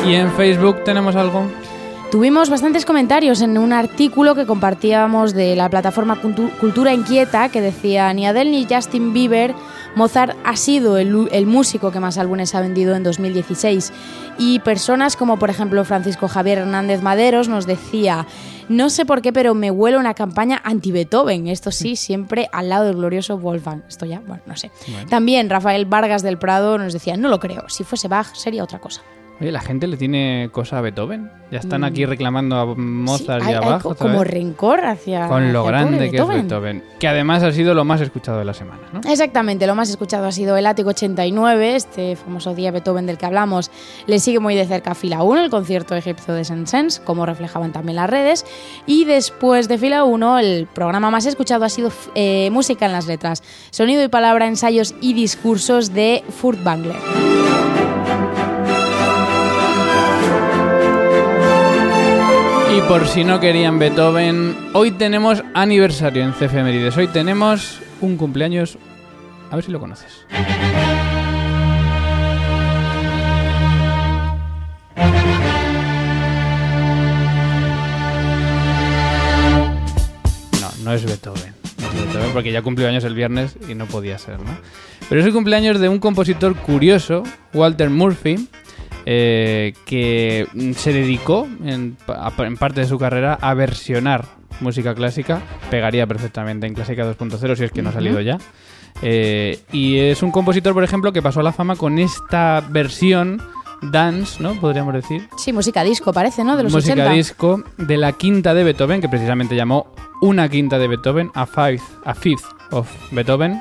¿Y 0.07 0.14
en 0.14 0.31
Facebook 0.33 0.85
tenemos 0.85 1.17
algo? 1.17 1.47
Tuvimos 2.14 2.48
bastantes 2.48 2.85
comentarios 2.85 3.40
en 3.40 3.59
un 3.59 3.72
artículo 3.72 4.37
que 4.37 4.46
compartíamos 4.46 5.35
de 5.35 5.57
la 5.57 5.68
plataforma 5.68 6.20
Cultura 6.61 6.94
Inquieta 6.94 7.48
que 7.48 7.61
decía 7.61 8.12
ni 8.12 8.24
Adele 8.24 8.53
ni 8.53 8.66
Justin 8.70 9.12
Bieber, 9.12 9.53
Mozart 9.96 10.37
ha 10.44 10.55
sido 10.55 10.96
el, 10.96 11.46
músico 11.46 11.90
que 11.90 11.98
más 11.98 12.16
álbumes 12.16 12.55
ha 12.55 12.61
vendido 12.61 12.94
en 12.94 13.03
2016. 13.03 13.92
Y 14.38 14.61
personas 14.61 15.16
como 15.16 15.40
por 15.40 15.50
ejemplo 15.50 15.85
Francisco 15.85 16.29
Javier 16.29 16.59
Hernández 16.59 17.03
Maderos 17.03 17.48
nos 17.48 17.66
decía, 17.66 18.29
no 18.68 18.90
sé 18.90 19.05
por 19.05 19.20
qué, 19.20 19.33
pero 19.33 19.55
me 19.55 19.72
huele 19.72 19.98
una 19.98 20.14
campaña 20.14 20.61
anti-Beethoven. 20.62 21.48
Esto 21.48 21.72
sí, 21.72 21.96
siempre 21.96 22.48
al 22.53 22.68
lado 22.68 22.85
del 22.85 22.94
glorioso 22.94 23.38
Wolfgang. 23.38 23.83
Esto 23.88 24.07
ya, 24.07 24.20
bueno, 24.20 24.44
no 24.46 24.57
sé. 24.57 24.70
También 25.11 25.50
Rafael 25.50 25.85
Vargas 25.85 26.22
del 26.22 26.38
Prado 26.38 26.79
nos 26.79 26.92
decía, 26.92 27.16
no 27.16 27.29
lo 27.29 27.40
creo, 27.40 27.68
si 27.68 27.83
fuese 27.83 28.07
Bach 28.07 28.37
sería 28.37 28.62
otra 28.62 28.79
cosa. 28.79 29.03
Oye, 29.40 29.51
¿la 29.51 29.61
gente 29.61 29.88
le 29.88 29.97
tiene 29.97 30.49
cosa 30.53 30.79
a 30.79 30.81
Beethoven? 30.81 31.31
Ya 31.51 31.59
están 31.59 31.83
aquí 31.85 32.07
mm. 32.07 32.09
reclamando 32.09 32.57
a 32.57 32.66
Mozart 32.75 33.44
y 33.49 33.53
a 33.53 33.61
Bach. 33.61 33.83
como 33.83 34.23
rencor 34.23 34.85
hacia. 34.85 35.29
Con 35.29 35.53
lo 35.53 35.64
grande 35.64 36.11
que 36.11 36.18
es 36.18 36.27
Beethoven. 36.27 36.85
Que 37.01 37.09
además 37.09 37.42
ha 37.42 37.53
sido 37.53 37.75
lo 37.75 37.85
más 37.85 38.01
escuchado 38.01 38.38
de 38.38 38.44
la 38.44 38.55
semana, 38.55 38.83
¿no? 38.92 39.01
Exactamente, 39.09 39.66
lo 39.66 39.75
más 39.75 39.90
escuchado 39.90 40.27
ha 40.27 40.33
sido 40.33 40.57
el 40.57 40.66
Ático 40.66 40.90
89, 40.90 41.75
este 41.77 42.16
famoso 42.16 42.55
día 42.55 42.70
Beethoven 42.70 43.07
del 43.07 43.18
que 43.18 43.27
hablamos. 43.27 43.70
Le 44.07 44.20
sigue 44.20 44.38
muy 44.38 44.55
de 44.55 44.66
cerca 44.66 44.94
Fila 44.94 45.23
1, 45.23 45.44
el 45.44 45.51
concierto 45.51 45.97
egipcio 45.97 46.33
de 46.33 46.44
Saint-Saëns, 46.44 47.01
como 47.01 47.27
reflejaban 47.27 47.73
también 47.73 47.97
las 47.97 48.09
redes. 48.09 48.47
Y 48.87 49.05
después 49.05 49.68
de 49.68 49.79
Fila 49.79 50.05
1, 50.05 50.38
el 50.38 50.68
programa 50.73 51.11
más 51.11 51.27
escuchado 51.27 51.64
ha 51.64 51.68
sido 51.68 51.90
eh, 52.14 52.51
Música 52.53 52.87
en 52.87 52.92
las 52.92 53.07
Letras, 53.07 53.42
sonido 53.70 54.03
y 54.05 54.09
palabra, 54.09 54.47
ensayos 54.47 54.94
y 55.01 55.12
discursos 55.12 55.92
de 55.92 56.23
Furtwängler. 56.31 56.97
Y 62.77 62.81
por 62.89 63.07
si 63.07 63.23
no 63.23 63.39
querían 63.39 63.79
Beethoven, 63.79 64.57
hoy 64.73 64.91
tenemos 64.91 65.45
aniversario 65.55 66.25
en 66.25 66.33
CFMerides. 66.33 66.97
Hoy 66.97 67.07
tenemos 67.07 67.79
un 68.01 68.17
cumpleaños. 68.17 68.79
A 69.49 69.55
ver 69.55 69.65
si 69.65 69.71
lo 69.71 69.79
conoces. 69.79 70.27
No, 80.61 80.69
no 80.83 80.93
es 80.95 81.05
Beethoven. 81.05 81.55
No 81.81 81.87
es 81.87 81.95
Beethoven 81.95 82.33
porque 82.33 82.51
ya 82.51 82.63
cumplió 82.63 82.89
años 82.89 83.05
el 83.05 83.15
viernes 83.15 83.57
y 83.69 83.77
no 83.77 83.87
podía 83.87 84.19
ser, 84.19 84.41
¿no? 84.41 84.51
Pero 85.09 85.21
es 85.21 85.27
el 85.29 85.33
cumpleaños 85.33 85.79
de 85.79 85.89
un 85.89 86.01
compositor 86.01 86.57
curioso, 86.57 87.23
Walter 87.53 87.91
Murphy, 87.91 88.49
eh, 89.07 89.75
que 89.85 90.47
se 90.77 90.93
dedicó 90.93 91.47
en, 91.64 91.97
parte 92.59 92.81
de 92.81 92.87
su 92.87 92.99
carrera 92.99 93.38
a 93.40 93.55
versionar 93.55 94.25
música 94.61 94.95
clásica. 94.95 95.43
Pegaría 95.71 96.07
perfectamente 96.07 96.67
en 96.67 96.75
Clásica 96.75 97.05
2.0 97.05 97.57
si 97.57 97.64
es 97.64 97.73
que 97.73 97.83
no 97.83 97.90
ha 97.90 97.93
salido 97.93 98.21
ya. 98.21 98.38
Eh, 99.03 99.61
y 99.73 99.99
es 99.99 100.23
un 100.23 100.31
compositor, 100.31 100.73
por 100.73 100.85
ejemplo, 100.85 101.12
que 101.12 101.21
pasó 101.21 101.40
a 101.40 101.43
la 101.43 101.53
fama 101.53 101.77
con 101.77 101.99
esta 101.99 102.64
versión 102.71 103.43
dance, 103.83 104.43
¿no? 104.43 104.59
Podríamos 104.61 104.95
decir. 104.95 105.29
Sí, 105.37 105.53
música 105.53 105.83
disco 105.83 106.12
parece, 106.12 106.45
¿no? 106.45 106.57
De 106.57 106.62
los 106.62 106.73
música 106.73 107.11
disco 107.11 107.62
de 107.77 107.97
la 107.97 108.12
quinta 108.12 108.55
de 108.55 108.64
Beethoven, 108.64 109.01
que 109.01 109.09
precisamente 109.09 109.57
llamó 109.57 109.93
una 110.23 110.49
quinta 110.49 110.79
de 110.79 110.88
Beethoven, 110.88 111.31
a 111.35 111.47
fifth, 111.47 111.85
a 112.05 112.14
fifth 112.14 112.45
of 112.71 112.88
Beethoven. 113.12 113.61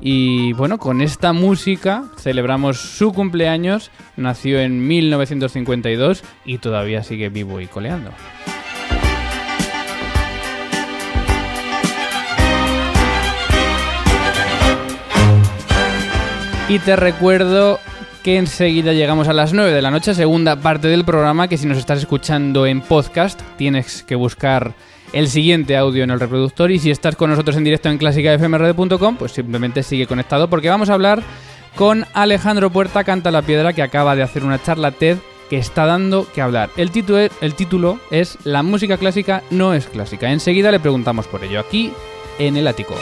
Y 0.00 0.52
bueno, 0.52 0.78
con 0.78 1.00
esta 1.00 1.32
música 1.32 2.04
celebramos 2.18 2.78
su 2.78 3.12
cumpleaños. 3.12 3.90
Nació 4.16 4.60
en 4.60 4.86
1952 4.86 6.22
y 6.44 6.58
todavía 6.58 7.02
sigue 7.02 7.28
vivo 7.28 7.60
y 7.60 7.66
coleando. 7.66 8.12
Y 16.68 16.78
te 16.80 16.96
recuerdo 16.96 17.80
que 18.22 18.36
enseguida 18.36 18.92
llegamos 18.92 19.26
a 19.26 19.32
las 19.32 19.54
9 19.54 19.72
de 19.72 19.80
la 19.80 19.90
noche, 19.90 20.14
segunda 20.14 20.56
parte 20.56 20.88
del 20.88 21.04
programa, 21.04 21.48
que 21.48 21.56
si 21.56 21.66
nos 21.66 21.78
estás 21.78 22.00
escuchando 22.00 22.66
en 22.66 22.82
podcast 22.82 23.40
tienes 23.56 24.02
que 24.02 24.14
buscar 24.14 24.74
el 25.12 25.28
siguiente 25.28 25.76
audio 25.76 26.04
en 26.04 26.10
el 26.10 26.20
reproductor 26.20 26.70
y 26.70 26.78
si 26.78 26.90
estás 26.90 27.16
con 27.16 27.30
nosotros 27.30 27.56
en 27.56 27.64
directo 27.64 27.88
en 27.88 27.98
clásicafmrd.com, 27.98 29.16
pues 29.16 29.32
simplemente 29.32 29.82
sigue 29.82 30.06
conectado 30.06 30.48
porque 30.48 30.68
vamos 30.68 30.90
a 30.90 30.94
hablar 30.94 31.22
con 31.76 32.06
Alejandro 32.14 32.70
Puerta 32.70 33.04
Canta 33.04 33.30
la 33.30 33.42
Piedra 33.42 33.72
que 33.72 33.82
acaba 33.82 34.16
de 34.16 34.22
hacer 34.22 34.44
una 34.44 34.62
charla 34.62 34.90
TED 34.90 35.18
que 35.48 35.58
está 35.58 35.86
dando 35.86 36.26
que 36.32 36.42
hablar. 36.42 36.70
El 36.76 36.90
título, 36.90 37.28
el 37.40 37.54
título 37.54 37.98
es 38.10 38.38
La 38.44 38.62
música 38.62 38.96
clásica 38.96 39.42
no 39.50 39.74
es 39.74 39.86
clásica. 39.86 40.30
Enseguida 40.30 40.70
le 40.70 40.80
preguntamos 40.80 41.26
por 41.26 41.42
ello 41.42 41.60
aquí 41.60 41.92
en 42.38 42.56
el 42.56 42.66
ático. 42.66 42.94